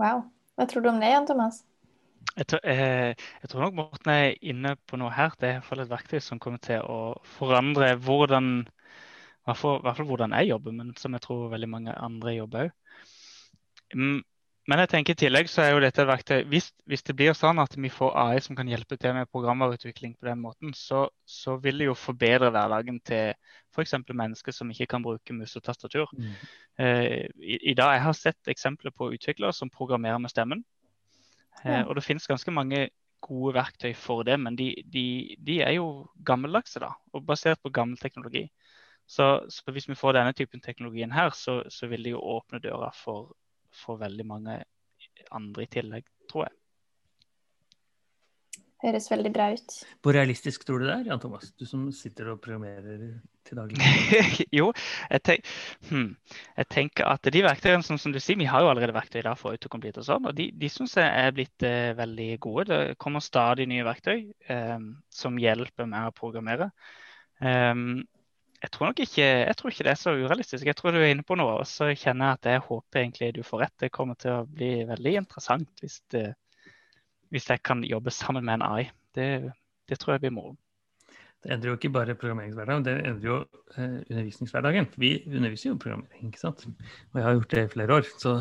[0.00, 0.24] Wow.
[0.56, 1.62] Hva tror du om det, Jan Thomas?
[2.36, 5.32] Jeg tror, eh, jeg tror nok Morten er inne på noe her.
[5.40, 7.00] Det er i hvert fall et verktøy som kommer til å
[7.38, 11.70] forandre hvordan i hvert fall, hvert fall hvordan jeg jobber, men som jeg tror veldig
[11.72, 12.76] mange andre jobber òg.
[13.96, 14.20] Mm,
[14.68, 17.32] men jeg tenker i tillegg så er jo dette et verktøy hvis, hvis det blir
[17.34, 21.06] sånn at vi får AI som kan hjelpe til med programvareutvikling på den måten, så,
[21.26, 23.32] så vil det jo forbedre hverdagen til
[23.74, 23.94] f.eks.
[24.12, 26.12] mennesker som ikke kan bruke mus og tastatur.
[26.78, 30.64] Eh, i, I dag jeg har sett eksempler på utviklere som programmerer med stemmen.
[31.64, 31.84] Eh, Ja.
[31.86, 32.88] og det finnes ganske mange
[33.20, 37.72] gode verktøy for det, men de, de, de er jo gammeldagse da, og basert på
[37.72, 38.46] gammel teknologi.
[39.10, 42.60] Så, så hvis vi får denne typen teknologien her, så, så vil det jo åpne
[42.62, 43.34] døra for,
[43.80, 44.60] for veldig mange
[45.34, 46.56] andre i tillegg, tror jeg.
[48.80, 49.74] Høres veldig bra ut.
[50.00, 51.50] Hvor realistisk tror du det er, Jan Thomas?
[51.60, 53.02] Du som sitter og programmerer
[53.44, 53.90] til daglig.
[54.58, 54.70] jo,
[55.10, 55.50] jeg, tenk,
[55.90, 56.06] hmm,
[56.56, 59.36] jeg tenker at de verktøyene som, som du sier, vi har jo allerede verktøy der
[59.36, 62.70] for autocomplete og sånn, og de, de syns jeg er blitt eh, veldig gode.
[62.72, 64.16] Det kommer stadig nye verktøy
[64.48, 64.78] eh,
[65.12, 66.70] som hjelper med å programmere.
[67.40, 68.00] Um,
[68.60, 70.66] jeg tror nok ikke, jeg tror ikke det er så urealistisk.
[70.68, 71.60] Jeg tror du er inne på noe.
[71.62, 73.76] Og så kjenner jeg at jeg håper egentlig du får rett.
[73.80, 76.26] Det kommer til å bli veldig interessant hvis, det,
[77.32, 78.90] hvis jeg kan jobbe sammen med en AI.
[79.16, 79.30] Det,
[79.88, 80.58] det tror jeg blir moro.
[81.40, 83.36] Det endrer jo ikke bare programmeringshverdagen, det endrer jo
[83.72, 84.90] eh, undervisningshverdagen.
[85.00, 86.66] Vi underviser jo programmering, ikke sant.
[86.68, 88.10] Og jeg har gjort det i flere år.
[88.20, 88.34] Så,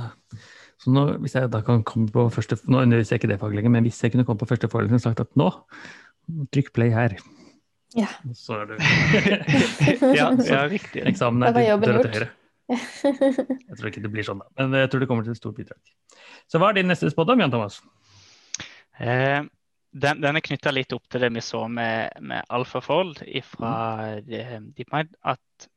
[0.84, 3.62] så nå, hvis jeg da kan komme på første Nå underviser jeg ikke det faget
[3.62, 5.48] lenger, men hvis jeg kunne komme på første forelesning og sagt at nå,
[6.52, 7.16] trykk play her.
[7.98, 8.10] Ja.
[8.38, 8.78] Så er det
[10.20, 11.06] ja, ja, riktig.
[11.10, 12.30] eksamen er til døra til høyre.
[12.70, 14.50] Jeg tror ikke det blir sånn, da.
[14.60, 15.80] Men jeg tror det kommer til et stort bidrag.
[16.50, 17.80] Så hva er din neste spådom, Jan Thomas?
[19.02, 19.42] Eh,
[19.90, 23.74] den, den er knytta litt opp til det vi så med, med AlphaFold fra
[24.22, 25.16] DeepMind.
[25.26, 25.70] At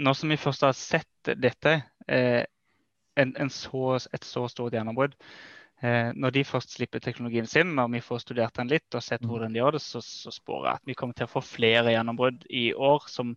[0.00, 1.76] nå som vi først har sett dette,
[2.08, 2.42] eh,
[3.20, 5.26] en, en så, et så stort gjennombrudd eh,
[5.80, 9.30] Når de først slipper teknologien sin, og vi får studert den litt og sett Mm.
[9.30, 11.94] hvordan de gjør det, så, så spår jeg at vi kommer til å få flere
[11.94, 13.32] gjennombrudd i år som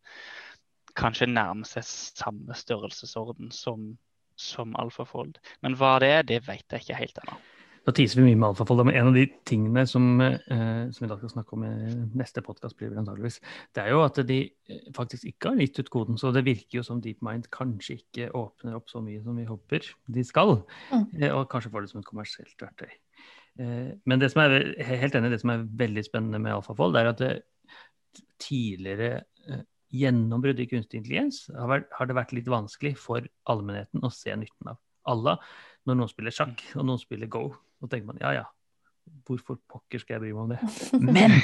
[0.99, 3.97] kanskje nærmer seg samme størrelsesorden som,
[4.35, 5.39] som alfafold.
[5.61, 7.39] Men hva det er, det vet jeg ikke helt ennå.
[7.83, 11.09] Nå teaser vi mye med alfafold, men en av de tingene som, eh, som vi
[11.11, 11.71] da skal snakke om i
[12.15, 13.41] neste podkast, blir vel antageligvis,
[13.75, 16.19] det er jo at de eh, faktisk ikke har gitt ut koden.
[16.19, 19.89] Så det virker jo som DeepMind kanskje ikke åpner opp så mye som vi håper
[20.15, 20.61] de skal.
[20.93, 21.07] Mm.
[21.19, 22.93] Eh, og kanskje får det som et kommersielt verktøy.
[23.59, 24.55] Eh, men det som er,
[24.87, 27.33] helt enig, det som er veldig spennende med alfafold, det er at det
[28.41, 29.11] tidligere
[29.49, 34.13] eh, gjennombruddet i kunstig intelligens har, vært, har det vært litt vanskelig for allmennheten å
[34.13, 34.79] se nytten av.
[35.11, 35.35] Alle,
[35.83, 37.49] når noen spiller sjakk og noen spiller go,
[37.83, 38.43] så tenker man ja ja,
[39.27, 40.59] hvorfor pokker skal jeg bry meg om det?
[41.17, 41.35] Men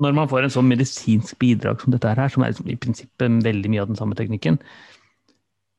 [0.00, 3.42] når man får en sånn medisinsk bidrag som dette her, som er liksom i prinsippet
[3.44, 4.56] veldig mye av den samme teknikken,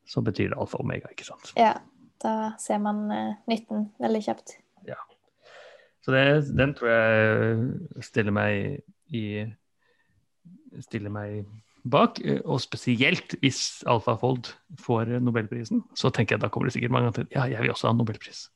[0.09, 1.53] så betyr det alfa og omega, ikke sant?
[1.57, 1.73] Ja,
[2.21, 4.57] da ser man eh, nytten veldig kjapt.
[4.85, 4.99] Ja.
[6.05, 8.83] Så det, den tror jeg stiller meg
[9.13, 9.25] i
[10.81, 11.43] Stiller meg
[11.85, 12.17] bak.
[12.49, 14.49] Og spesielt hvis AlphaFold
[14.81, 17.91] får nobelprisen, så tenker jeg da kommer det sikkert mange til ja, jeg vil også
[17.91, 18.47] ha nobelpris.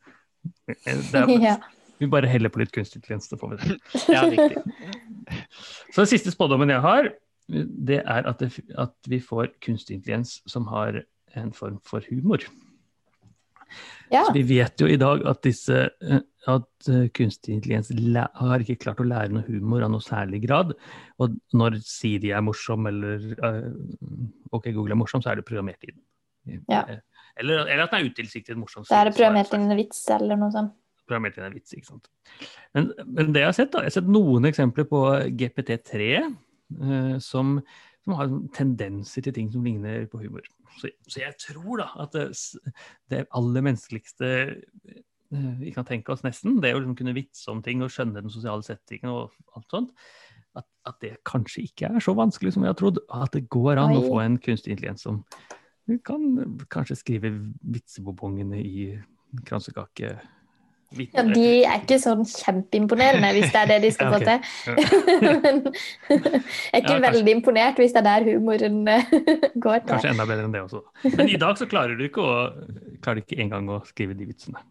[0.68, 1.56] Eh, Det er, Ja.
[1.98, 3.78] Vi bare heller på litt kunstig intelligens, så får vi det.
[4.14, 4.62] Ja, riktig.
[5.90, 7.08] Så den siste spådommen jeg har,
[7.50, 11.00] det er at, det, at vi får kunstig intelligens som har
[11.40, 12.44] en form for humor.
[14.14, 14.22] ja.
[14.28, 18.62] Så vi vet jo i dag at, disse, eh, at eh, kunstig intelligens læ- har
[18.64, 20.76] ikke klart å lære noe humor av noe særlig grad.
[21.20, 23.26] Og når Siri er morsom, eller
[24.54, 25.98] OK, Google er morsom, så er det programmert inn.
[26.72, 26.86] Ja.
[27.38, 28.86] Eh, Eller, eller at den er utilsiktet morsom.
[28.90, 30.76] Da er det så programmert inn en vits eller noe sånt.
[31.08, 32.10] programmert inn en vits, ikke sant.
[32.76, 35.04] Men, men det jeg har sett, da, jeg har sett noen eksempler på
[35.40, 37.58] GPT3 uh, som,
[38.04, 40.46] som har sånn tendenser til ting som ligner på humor.
[40.78, 42.28] Så, så jeg tror da at det,
[43.10, 45.04] det aller menneskeligste eh,
[45.58, 48.34] vi kan tenke oss nesten, det å liksom kunne vitse om ting og skjønne den
[48.34, 49.96] sosiale settingen og alt sånt,
[50.58, 53.00] at, at det kanskje ikke er så vanskelig som jeg har trodd.
[53.14, 55.24] At det går an å få en kunstig intelligens som
[56.04, 56.24] kan
[56.74, 57.32] kanskje skrive
[57.64, 58.90] vitsebobongene i
[59.48, 60.18] kransekake.
[60.96, 64.38] Ja, de er ikke sånn kjempeimponerende hvis det er det de skal få til.
[65.44, 69.10] Men jeg er ikke Ja, veldig imponert hvis det er der humoren eh,
[69.66, 69.90] går til.
[69.92, 70.84] Kanskje enda bedre enn det også.
[71.18, 72.38] Men i dag så klarer du ikke å
[73.04, 74.64] klarer du ikke engang å skrive de vitsene.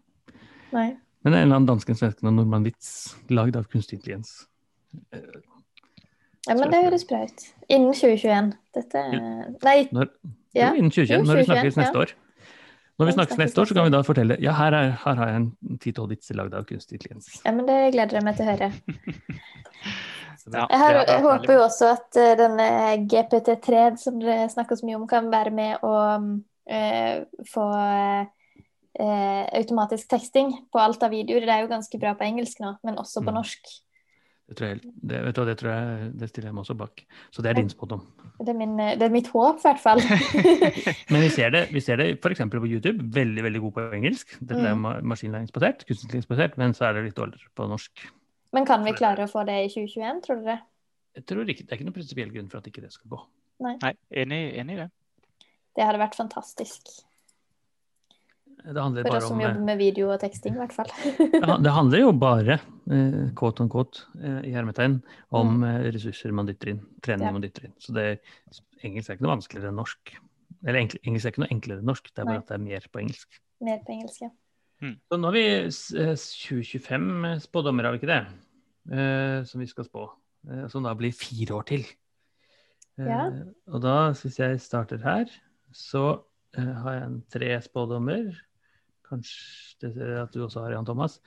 [0.73, 0.89] Nei.
[1.21, 2.89] Men det er en eller annen dansken, svensken og nordmann-vits
[3.33, 4.47] lagd av kunstig intelligens.
[6.47, 7.43] Ja, men det høres bra ut.
[7.69, 8.53] Innen 2021.
[8.77, 9.03] Dette
[9.63, 10.09] Nei, Når,
[10.55, 10.69] Ja.
[10.71, 12.01] jo, innen 2021, Jo, når vi 2021, snakkes neste ja.
[12.05, 12.13] år.
[12.97, 15.27] Når vi snakkes neste år, så kan vi da fortelle ja, her, er, her har
[15.29, 17.27] jeg en ti-tolv vitser lagd av kunstig intelligens.
[17.45, 18.71] ja, men det gleder jeg meg til å høre.
[20.47, 22.67] Ja, Jeg, har, jeg håper jo også at eh, denne
[23.11, 25.91] GPT3 som dere snakker så mye om, kan være med å
[26.23, 27.15] uh,
[27.51, 31.43] få uh, automatisk teksting på alt av videoer.
[31.43, 33.39] Det er jo ganske bra på engelsk nå, men også på Mm.
[33.41, 33.73] norsk.
[34.47, 37.01] Det tror jeg, det, vet du, det tror jeg det stiller jeg meg også bak.
[37.35, 38.05] Så det er din spådom.
[38.39, 39.99] Det er, min, det er mitt håp, i hvert fall.
[41.11, 42.45] Men vi ser det, vi ser det f.eks.
[42.53, 43.03] på YouTube.
[43.17, 44.37] Veldig veldig god på engelsk.
[44.39, 44.85] Dette er Mm.
[44.85, 48.07] ma- maskinlæringsbasert, kunstig men så er det litt dårligere på norsk.
[48.53, 50.61] men kan vi klare å få det i 2021, tror dere?
[51.15, 53.19] Jeg tror ikke, Det er ikke noen prinsipiell grunn for at ikke det skal gå.
[53.59, 54.89] Nei, enig, enig i det.
[55.75, 56.87] Det hadde vært fantastisk.
[58.67, 60.89] Det handler For bare oss som om jobber med video og teksting, i hvert fall.
[61.17, 62.57] det Det handler jo bare,
[62.91, 64.97] eh, quote on quote, eh, i hermetegn,
[65.31, 65.63] om Mm.
[65.69, 66.81] eh, ressurser man dytter inn.
[67.01, 67.31] Trening Ja.
[67.31, 67.73] man dytter inn.
[67.79, 68.19] Så det,
[68.83, 70.15] engelsk er ikke noe vanskeligere enn norsk.
[70.65, 72.43] Eller engelsk er ikke noe enklere enn norsk, det er bare Nei.
[72.43, 73.39] at det er mer på engelsk.
[73.61, 74.29] Mer på engelsk, ja.
[74.81, 78.27] Så nå har vi s- eh, 2025 spådommer, har vi ikke det?
[78.91, 80.09] Eh, som vi skal spå.
[80.49, 81.85] Eh, som da blir fire år til.
[82.99, 83.29] Eh, Ja.
[83.71, 85.25] Og da, hvis jeg starter her,
[85.73, 86.21] så
[86.57, 88.35] eh, har jeg en tre spådommer.
[89.07, 89.89] Kanskje
[90.23, 91.19] at du også har, Jan Thomas.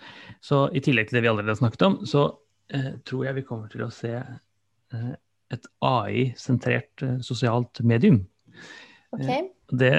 [0.45, 2.27] Så i tillegg til det vi allerede har snakket om, så
[2.75, 5.11] eh, tror jeg vi kommer til å se eh,
[5.55, 8.23] et AI-sentrert eh, sosialt medium.
[9.17, 9.31] OK.
[9.81, 9.95] Det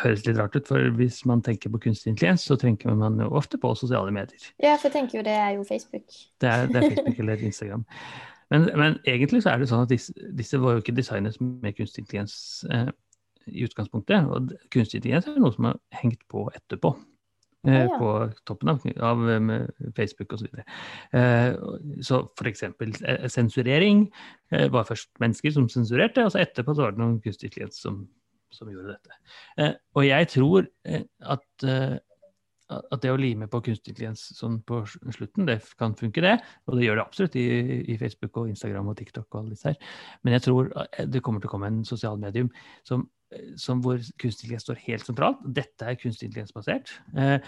[0.00, 3.30] høres litt rart ut, for hvis man tenker på kunstig intelligens, så tenker man jo
[3.34, 4.50] ofte på sosiale medier.
[4.62, 6.06] Ja, for jeg tenker jo det er jo Facebook.
[6.40, 7.84] Det er, det er Facebook eller Instagram.
[8.52, 11.74] Men, men egentlig så er det sånn at disse, disse var jo ikke designet med
[11.78, 12.36] kunstig intelligens
[12.70, 12.90] eh,
[13.50, 14.28] i utgangspunktet.
[14.28, 16.94] Og kunstig intelligens er noe som har hengt på etterpå.
[17.64, 17.98] Eh, Ja, ja.
[17.98, 18.08] På
[18.44, 19.66] toppen av, av eh,
[19.96, 20.50] Facebook osv.
[21.16, 21.54] Eh,
[22.04, 22.62] så f.eks.
[22.62, 24.02] Eh, sensurering
[24.52, 27.80] eh, var først mennesker som sensurerte, og så etterpå så var det noen kunstig intelligens
[27.80, 28.02] som,
[28.52, 29.16] som gjorde dette.
[29.56, 31.66] Eh, og jeg tror eh, at,
[32.74, 34.82] at det å lime på kunstig intelligens sånn på
[35.16, 36.36] slutten, det kan funke, det.
[36.68, 37.48] Og det gjør det absolutt i,
[37.94, 39.92] i Facebook og Instagram og TikTok og alle disse her.
[40.20, 40.68] Men jeg tror
[41.00, 42.52] det kommer til å komme en sosial medium
[42.84, 43.08] som,
[43.60, 45.40] som hvor kunstig intelligens står helt sentralt.
[45.56, 46.92] Dette er kunstig intelligensbasert.
[47.18, 47.38] Eh,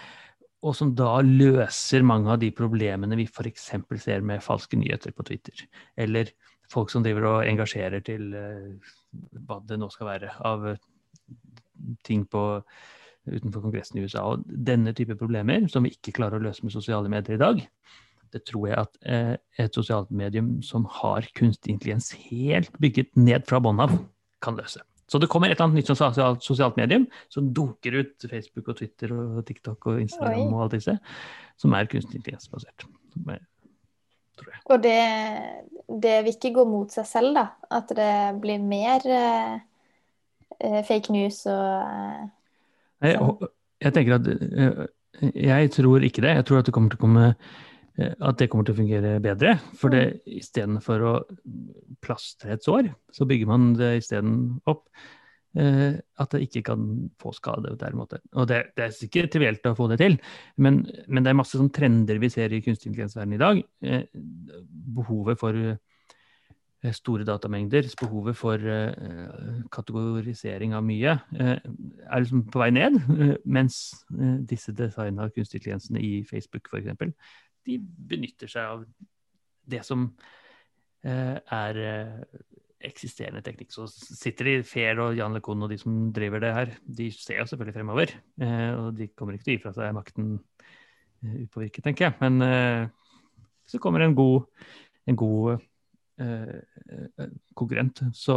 [0.65, 3.69] og som da løser mange av de problemene vi f.eks.
[4.01, 5.65] ser med falske nyheter på Twitter.
[5.99, 6.31] Eller
[6.71, 8.93] folk som driver og engasjerer til eh,
[9.47, 10.81] hva det nå skal være av eh,
[12.07, 12.43] ting på
[13.27, 14.23] utenfor Kongressen i USA.
[14.33, 17.63] Og denne type problemer, som vi ikke klarer å løse med sosiale medier i dag,
[18.35, 19.33] det tror jeg at eh,
[19.63, 23.93] et sosialt medium som har kunstig intelligens helt bygget ned fra bånn av,
[24.43, 24.81] kan løse.
[25.07, 28.79] Så det kommer et eller annet nytt sosialt, sosialt medium som dukker ut Facebook og
[28.81, 30.49] Twitter og TikTok og Instagram Oi.
[30.51, 30.97] og alt disse,
[31.57, 32.87] som er kunstig intelligensbasert.
[33.31, 33.45] Er-.
[34.67, 34.97] Og det,
[36.03, 37.45] det vil ikke gå mot seg selv, da?
[37.73, 38.11] At det
[38.43, 39.55] blir mer eh,
[40.59, 42.27] eh, fake news og eh,
[43.07, 43.49] Jeg, Sånn.
[43.85, 44.83] jeg tenker at eh,
[45.33, 46.35] Jeg tror ikke det.
[46.41, 47.31] Jeg tror at det kommer til å komme
[47.97, 49.55] at det kommer til å fungere bedre.
[49.79, 51.13] For det istedenfor å
[52.05, 54.35] plastre et sår, så bygger man det isteden
[54.69, 54.83] opp.
[55.57, 57.71] eh, At det ikke kan få skade.
[57.73, 58.21] Der, den måten.
[58.33, 60.19] Og det, det er ikke trivielt å få det til,
[60.57, 63.63] men, men det er masse sånn trender vi ser i kunstig intelligens-verdenen i dag.
[63.81, 64.03] Eh,
[64.97, 72.61] Behovet for eh, store datamengder, behovet for eh, kategorisering av mye, eh, er liksom på
[72.61, 73.01] vei ned.
[73.17, 73.81] eh, Mens
[74.13, 76.93] eh, disse designa kunstig intelligensene i Facebook f.eks.,
[77.67, 78.85] de benytter seg av
[79.67, 80.07] det som
[81.03, 82.41] eh, er eh,
[82.87, 83.73] eksisterende teknikk.
[83.73, 87.41] Så sitter de Fair og Jan LeCon og de som driver det her, de ser
[87.41, 88.13] jo selvfølgelig fremover.
[88.41, 90.35] eh, Og de kommer ikke til å gi fra seg makten
[91.17, 92.13] upåvirket, tenker jeg.
[92.21, 92.91] Men
[93.67, 94.45] så kommer en god,
[95.09, 95.63] en god
[97.57, 98.35] konkurrent, så,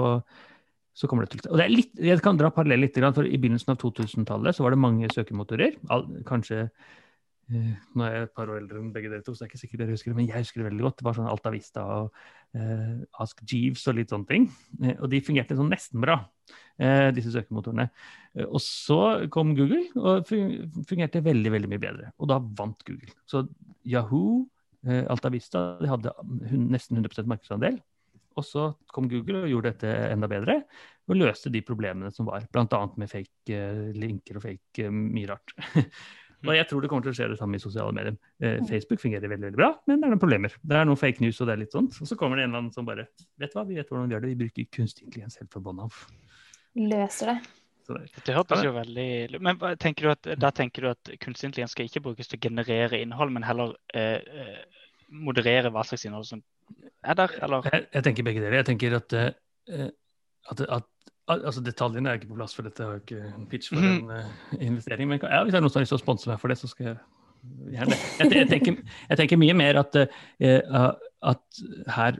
[0.96, 3.36] så kommer det til Og det er litt, Jeg kan dra parallell litt, for I
[3.36, 5.76] begynnelsen av 2000-tallet så var det mange søkemotorer.
[6.24, 6.70] Kanskje
[7.50, 9.62] Nå er jeg et par år eldre enn begge dere to, så det er ikke
[9.62, 10.98] sikkert dere husker det, men jeg husker det veldig godt.
[11.00, 12.20] Det var sånn Alta Vista og
[12.54, 14.46] eh, Ask Jeeves og litt sånne ting.
[14.84, 16.20] Eh, og de fungerte sånn nesten bra,
[16.78, 17.90] eh, disse søkemotorene.
[18.36, 19.00] Eh, og så
[19.34, 22.14] kom Google, og fungerte veldig, veldig mye bedre.
[22.18, 23.12] Og da vant Google.
[23.28, 23.44] Så
[23.88, 24.46] Yahoo
[24.86, 26.12] Eh, Alta Vista de hadde
[26.56, 27.80] nesten 100% markedsandel.
[28.38, 30.60] Og så kom Google og gjorde dette enda bedre,
[31.10, 32.46] og løste de problemene som var.
[32.52, 32.80] Bl.a.
[32.96, 35.54] med fake eh, linker og fake eh, mye rart.
[36.46, 38.16] og jeg tror det kommer til å skje det samme i sosiale medier.
[38.40, 40.56] Eh, Facebook fungerer veldig veldig bra, men det er noen problemer.
[40.62, 41.98] Det er noen fake news og det er litt sånt.
[42.00, 43.08] Og så kommer det en eller annen som bare
[43.40, 44.32] Vet du hva, vi vet hvordan vi gjør det.
[44.32, 46.04] Vi bruker kunstig intelligens helt fra bånn av.
[46.78, 47.38] løser det.
[47.90, 51.74] Det, høres hørtes jo veldig Men tenker du at, da tenker du at kunstig intelligens
[51.74, 56.28] skal ikke brukes til å generere innhold, men heller eh, eh, moderere hva slags innhold
[56.28, 56.44] som
[57.02, 57.66] er der, eller?
[57.72, 58.60] jeg, jeg tenker begge deler.
[58.60, 59.88] Jeg tenker at, eh,
[60.52, 63.72] at, at Altså, Detaljene er ikke på plass, for dette er jo ikke en pitch
[63.72, 64.28] for en uh,
[64.58, 65.10] investering.
[65.10, 66.58] Men ja, hvis det er noen som har lyst til å sponse meg for det,
[66.60, 67.00] så skal jeg
[67.76, 67.98] gjerne.
[68.18, 68.78] Jeg, jeg, tenker,
[69.08, 70.88] jeg tenker mye mer at, uh,
[71.30, 71.62] at
[71.96, 72.18] her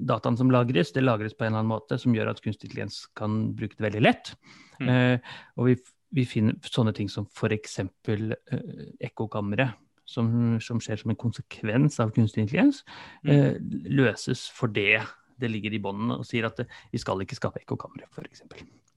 [0.00, 3.04] dataen som lagres, det lagres på en eller annen måte som gjør at kunstig intelligens
[3.18, 4.34] kan bruke det veldig lett.
[4.80, 4.88] Mm.
[4.88, 5.78] Uh, og vi,
[6.16, 7.80] vi finner sånne ting som f.eks.
[7.82, 8.60] Uh,
[9.02, 9.72] ekkokamre.
[10.12, 12.80] Som, som skjer som en konsekvens av kunstig intelligens,
[13.24, 13.54] eh,
[13.86, 14.98] løses for det
[15.40, 18.44] det ligger i båndene og sier at vi skal ikke skape ekkokamre, f.eks.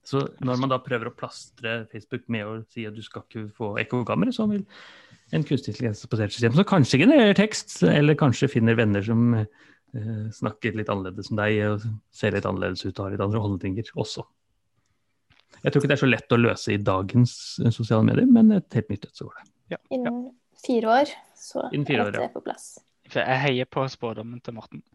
[0.06, 3.48] Så når man da prøver å plastre Facebook med å si at du skal ikke
[3.56, 4.62] få ekkokamre, så vil
[5.34, 10.78] en kunstig intelligensbasert system som kanskje genererer tekst, eller kanskje finner venner som eh, snakker
[10.78, 14.22] litt annerledes enn deg og ser litt annerledes ut og har litt andre holdninger også.
[15.64, 18.54] Jeg tror ikke det er så lett å løse i dagens eh, sosiale medier, men
[18.60, 19.48] et helt nytt et så går det.
[19.74, 19.82] Ja.
[19.90, 20.20] Innen
[20.62, 22.34] fire år så Innen fire er år, dette ja.
[22.36, 22.76] på plass.
[23.10, 24.86] For jeg heier på spådommen til Morten.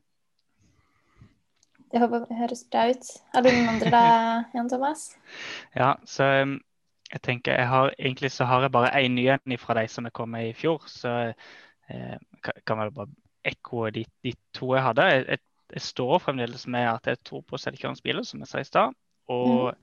[1.92, 3.08] Det høres bra ut.
[3.34, 3.50] Har du
[3.92, 4.04] da,
[4.56, 5.10] Jan Thomas?
[5.80, 6.58] Ja, så um,
[7.12, 10.08] jeg tenker jeg har, Egentlig så har jeg bare én ny en fra de som
[10.08, 11.34] er kommet i fjor, så
[11.90, 13.12] eh, kan, vel bare
[13.44, 15.08] ekkoe de, de to jeg hadde.
[15.12, 15.40] Jeg, jeg,
[15.74, 18.96] jeg står fremdeles med at jeg tror på selvkjørende biler, som jeg sa i stad.
[19.32, 19.74] Og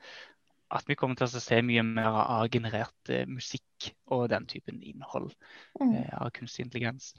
[0.71, 4.83] at vi kommer til å se mye mer av generert eh, musikk og den typen
[4.83, 5.33] innhold
[5.81, 5.95] Mm.
[5.95, 7.13] eh, av kunstig intelligens.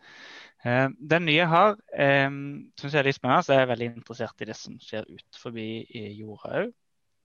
[0.66, 3.44] Eh, den nye jeg har, eh, syns jeg er litt spennende.
[3.46, 6.74] Så jeg er veldig interessert i det som skjer ut forbi i jorda òg.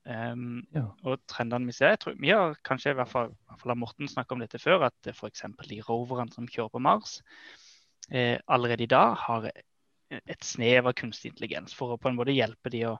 [0.07, 0.83] Um, Ja.
[1.03, 3.71] Og trendene vi ser jeg tror, Vi har kanskje i hvert fall, i hvert fall
[3.71, 5.41] har Morten snakket om dette før, at f.eks.
[5.67, 7.21] de roverne som kjører på Mars,
[8.11, 9.49] eh, allerede i dag har
[10.11, 12.99] et snev av kunstig intelligens for å på en måte hjelpe de å,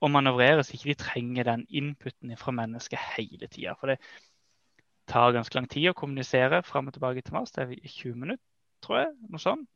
[0.00, 3.74] å manøvrere, så ikke de trenger den inputen fra mennesket hele tida.
[3.80, 3.98] For det
[5.10, 7.52] tar ganske lang tid å kommunisere fram og tilbake til Mars.
[7.52, 8.44] Det er i 20 minutter,
[8.84, 9.12] tror jeg.
[9.28, 9.68] Noe sånt.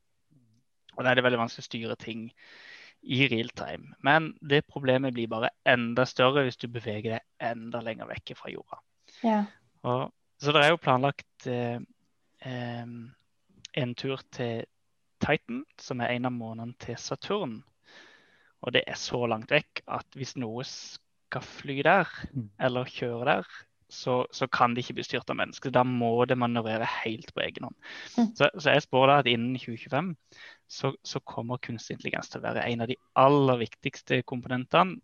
[0.95, 2.29] Og da er det veldig vanskelig å styre ting
[3.05, 3.93] i real time.
[4.07, 8.53] Men det problemet blir bare enda større hvis du beveger deg enda lenger vekk fra
[8.53, 8.81] jorda.
[9.25, 9.41] Ja.
[9.85, 10.07] Og,
[10.41, 11.83] så det er jo planlagt eh,
[12.47, 12.95] eh,
[13.83, 14.65] en tur til
[15.25, 17.59] Titan, som er en av månedene til Saturn.
[18.65, 22.51] Og det er så langt vekk at hvis noe skal fly der, Mm.
[22.61, 23.49] eller kjøre der,
[23.95, 25.71] så, så kan det ikke bli styrt av mennesker.
[25.71, 27.77] Da må det manøvrere helt på egen hånd.
[28.17, 28.31] Mm.
[28.35, 30.15] Så, så jeg spår da at innen 2025
[30.69, 34.99] så, så kommer kunstig intelligens til å være en av de aller viktigste komponentene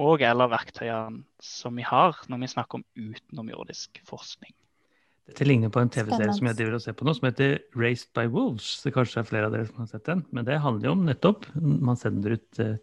[0.00, 4.54] og eller verktøyene som vi har når vi snakker om utenomjordisk forskning.
[5.32, 8.10] Dette ligner på en TV-serie som jeg driver og ser på nå, som heter Raised
[8.16, 8.66] by Wolves.
[8.84, 11.06] Det kanskje er flere av dere som har sett den, men det handler jo om
[11.08, 12.74] nettopp Man sender ut eh,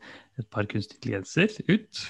[0.42, 2.04] et par kunstige intelligenser ut.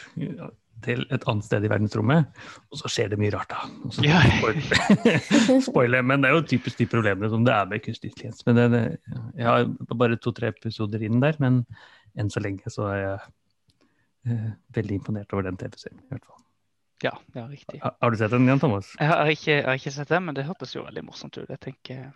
[0.85, 2.29] til et annet sted i verdensrommet,
[2.71, 3.65] og så skjer det mye rart, da.
[4.05, 4.21] Ja.
[4.39, 8.45] Spoil- Spoiler, men det er jo typisk de problemene som det er med kunstig intelligens.
[8.47, 8.83] Men det, det,
[9.41, 9.67] jeg har
[9.99, 11.65] bare to-tre episoder inn der, men
[12.15, 13.17] enn så lenge så er jeg
[14.31, 14.47] eh,
[14.79, 15.99] veldig imponert over den TV-serien.
[15.99, 16.39] i hvert fall.
[17.03, 17.79] Ja, ja, riktig.
[17.83, 18.91] Har, har du sett den, Jan Thomas?
[18.99, 21.47] Jeg har, ikke, jeg har ikke sett den, men det hørtes jo veldig morsomt ut.
[21.47, 22.09] Jeg tenker,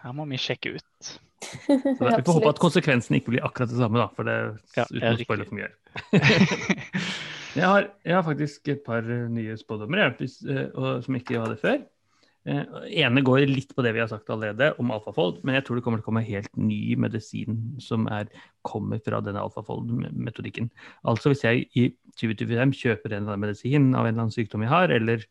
[0.00, 1.10] Her må vi sjekke ut.
[1.66, 4.38] Så da, vi får håpe at konsekvensen ikke blir akkurat det samme, da, for det
[4.76, 5.70] Ja, uten å spoile for mye.
[7.50, 11.40] Jeg har, jeg har faktisk et par eh, nye spådommer jeg, eh, og, som ikke
[11.42, 11.80] hadde før.
[12.48, 12.62] Eh,
[13.02, 15.84] ene går litt på det vi har sagt allerede om alfafold, men jeg tror det
[15.84, 18.30] kommer til å komme helt ny medisin som er,
[18.64, 20.70] kommer fra denne alfafold-metodikken.
[21.10, 24.64] Altså hvis jeg i 2025 kjøper en eller annen medisin av en eller annen sykdom
[24.64, 25.28] jeg har, eller,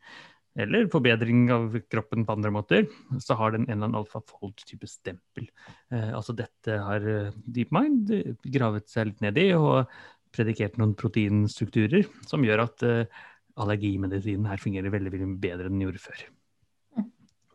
[0.62, 2.86] eller forbedring av kroppen på andre måter,
[3.18, 5.50] så har den en eller annen alfafold-type stempel.
[5.90, 9.90] Eh, altså dette har eh, DeepMind eh, gravet seg litt ned i og
[10.36, 13.24] predikert noen proteinstrukturer som gjør at eh,
[13.60, 16.30] allergimedisinen her fungerer veldig, veldig bedre enn den gjorde før.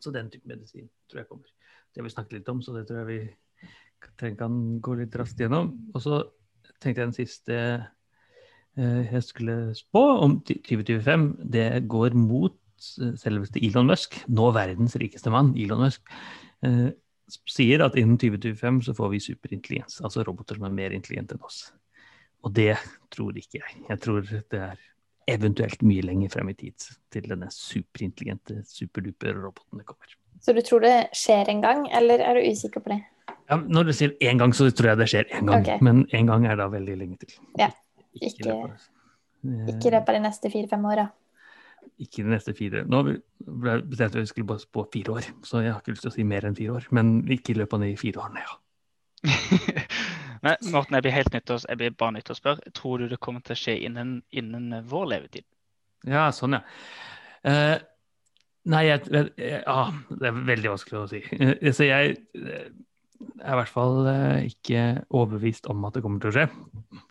[0.04, 1.50] Så den type medisin tror jeg kommer.
[1.94, 5.40] Det har vi snakket litt om, så det tror jeg vi kan gå litt raskt
[5.40, 5.70] gjennom.
[5.94, 6.20] Og så
[6.82, 7.60] tenkte jeg den siste
[8.76, 12.56] eh, jeg skulle spå om 2025, det går mot
[13.00, 16.04] eh, selveste Elon Musk, nå verdens rikeste mann, Elon Musk,
[16.66, 16.90] eh,
[17.48, 21.46] sier at innen 2025 så får vi superintelligens, altså roboter som er mer intelligente enn
[21.46, 21.68] oss.
[22.44, 22.74] Og det
[23.14, 23.78] tror ikke jeg.
[23.88, 24.80] Jeg tror det er
[25.28, 30.14] eventuelt mye lenger frem i tid til denne superintelligente superduper roboten kommer.
[30.44, 33.00] Så du tror det skjer en gang, eller er du usikker på det?
[33.50, 35.62] Ja, når du sier én gang, så tror jeg det skjer én gang.
[35.64, 35.78] Okay.
[35.84, 37.32] Men én gang er da veldig lenge til.
[37.58, 37.70] Ja,
[38.14, 38.48] Ikke, ikke-
[39.44, 41.10] i løpet av- de neste fire-fem åra.
[42.00, 42.84] ikke de neste fire.
[42.88, 45.92] Nå ble det bestemt at vi skulle bare spå fire år, så jeg har ikke
[45.92, 46.86] lyst til å si mer enn fire år.
[46.90, 48.58] Men ikke i løpet av de fire årene, ja.
[50.44, 52.72] Men Morten, jeg blir helt nødt til å, bare nødt å spørre.
[52.76, 55.46] Tror du det kommer til å skje innen, innen vår levetid?
[56.04, 56.62] Ja, sånn, ja.
[57.48, 57.76] Eh,
[58.72, 61.22] nei, jeg, jeg, jeg, ah, det er veldig vanskelig å si.
[61.38, 62.68] Eh, så jeg eh,
[63.40, 66.46] er i hvert fall eh, ikke overbevist om at det kommer til å skje,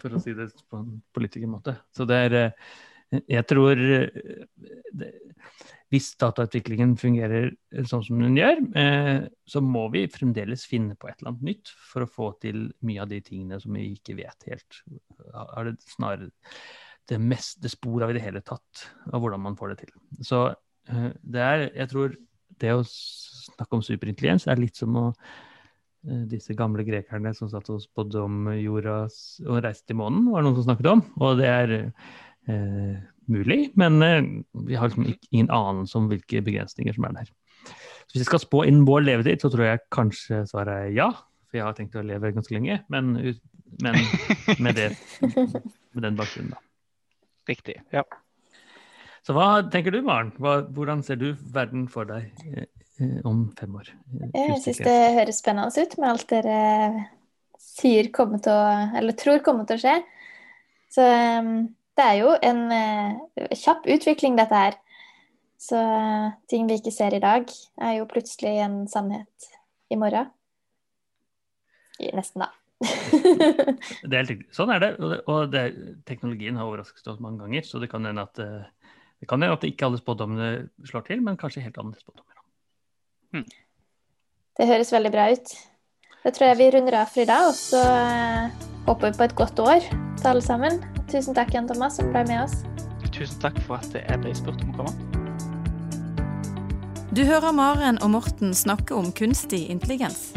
[0.02, 1.78] for å si det på en politikermåte.
[1.96, 2.74] Så det er eh,
[3.30, 5.10] Jeg tror eh,
[5.94, 7.52] Hvis datautviklingen fungerer
[7.86, 11.74] sånn som den gjør, eh, så må vi fremdeles finne på et eller annet nytt
[11.92, 14.82] for å få til mye av de tingene som vi ikke vet helt.
[15.44, 16.32] Er det snarere
[17.10, 19.96] det meste spor av i det hele tatt, av hvordan man får det til.
[20.24, 22.14] Så eh, det er, jeg tror
[22.64, 27.72] det å snakke om superintelligens er litt som å eh, disse gamle grekerne som satt
[27.74, 29.02] og spådde om jorda
[29.50, 31.04] og reiste til månen, var det noen som snakket om.
[31.20, 31.76] Og det er
[32.50, 32.98] eh,
[33.32, 34.22] mulig, men eh,
[34.68, 37.32] vi har liksom ingen anelse om hvilke begrensninger som er der.
[37.64, 41.10] Så hvis jeg skal spå innen vår levetid, så tror jeg kanskje svaret er ja.
[41.48, 43.14] For jeg har tenkt å leve ganske lenge, men,
[43.84, 43.98] men
[44.60, 44.92] med, det,
[45.94, 46.62] med den bakgrunnen, da.
[47.50, 47.80] Riktig.
[47.94, 48.04] Ja.
[49.24, 50.34] Så hva tenker du, Maren?
[50.36, 53.92] Hvordan ser du verden for deg eh, om fem år?
[54.36, 56.58] Jeg syns det høres spennende ut med alt dere
[57.64, 59.96] sier kommer til å Eller tror kommer til å skje.
[60.94, 61.54] Så um,
[61.98, 64.78] det er jo en eh, kjapp utvikling, dette her.
[65.62, 67.48] Så eh, ting vi ikke ser i dag,
[67.82, 69.50] er jo plutselig en sannhet
[69.94, 70.32] i morgen.
[72.02, 72.52] I, nesten, da.
[74.04, 74.50] Det er helt riktig.
[74.56, 74.92] Sånn er det.
[75.00, 75.66] Og, det, og det,
[76.10, 78.90] teknologien har overrasket oss mange ganger, så det kan hende at eh,
[79.24, 80.50] det kan hende at ikke alle spådommene
[80.90, 82.42] slår til, men kanskje helt andre spådommer.
[84.54, 85.54] Det høres veldig bra ut.
[86.24, 88.48] Da tror jeg vi runder av for i dag, og så eh,
[88.88, 90.80] håper vi på et godt år til alle sammen.
[91.12, 92.64] Tusen takk, Jan Thomas, som ble med oss.
[93.12, 94.94] Tusen takk for at jeg ble spurt om å komme.
[97.14, 100.34] Du hører Maren og Morten snakke om kunstig intelligens.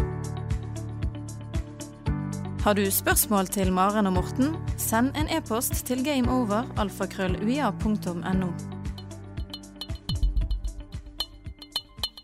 [2.66, 8.75] Har du spørsmål til Maren og Morten, send en e-post til gameover.alfakrølluia.no.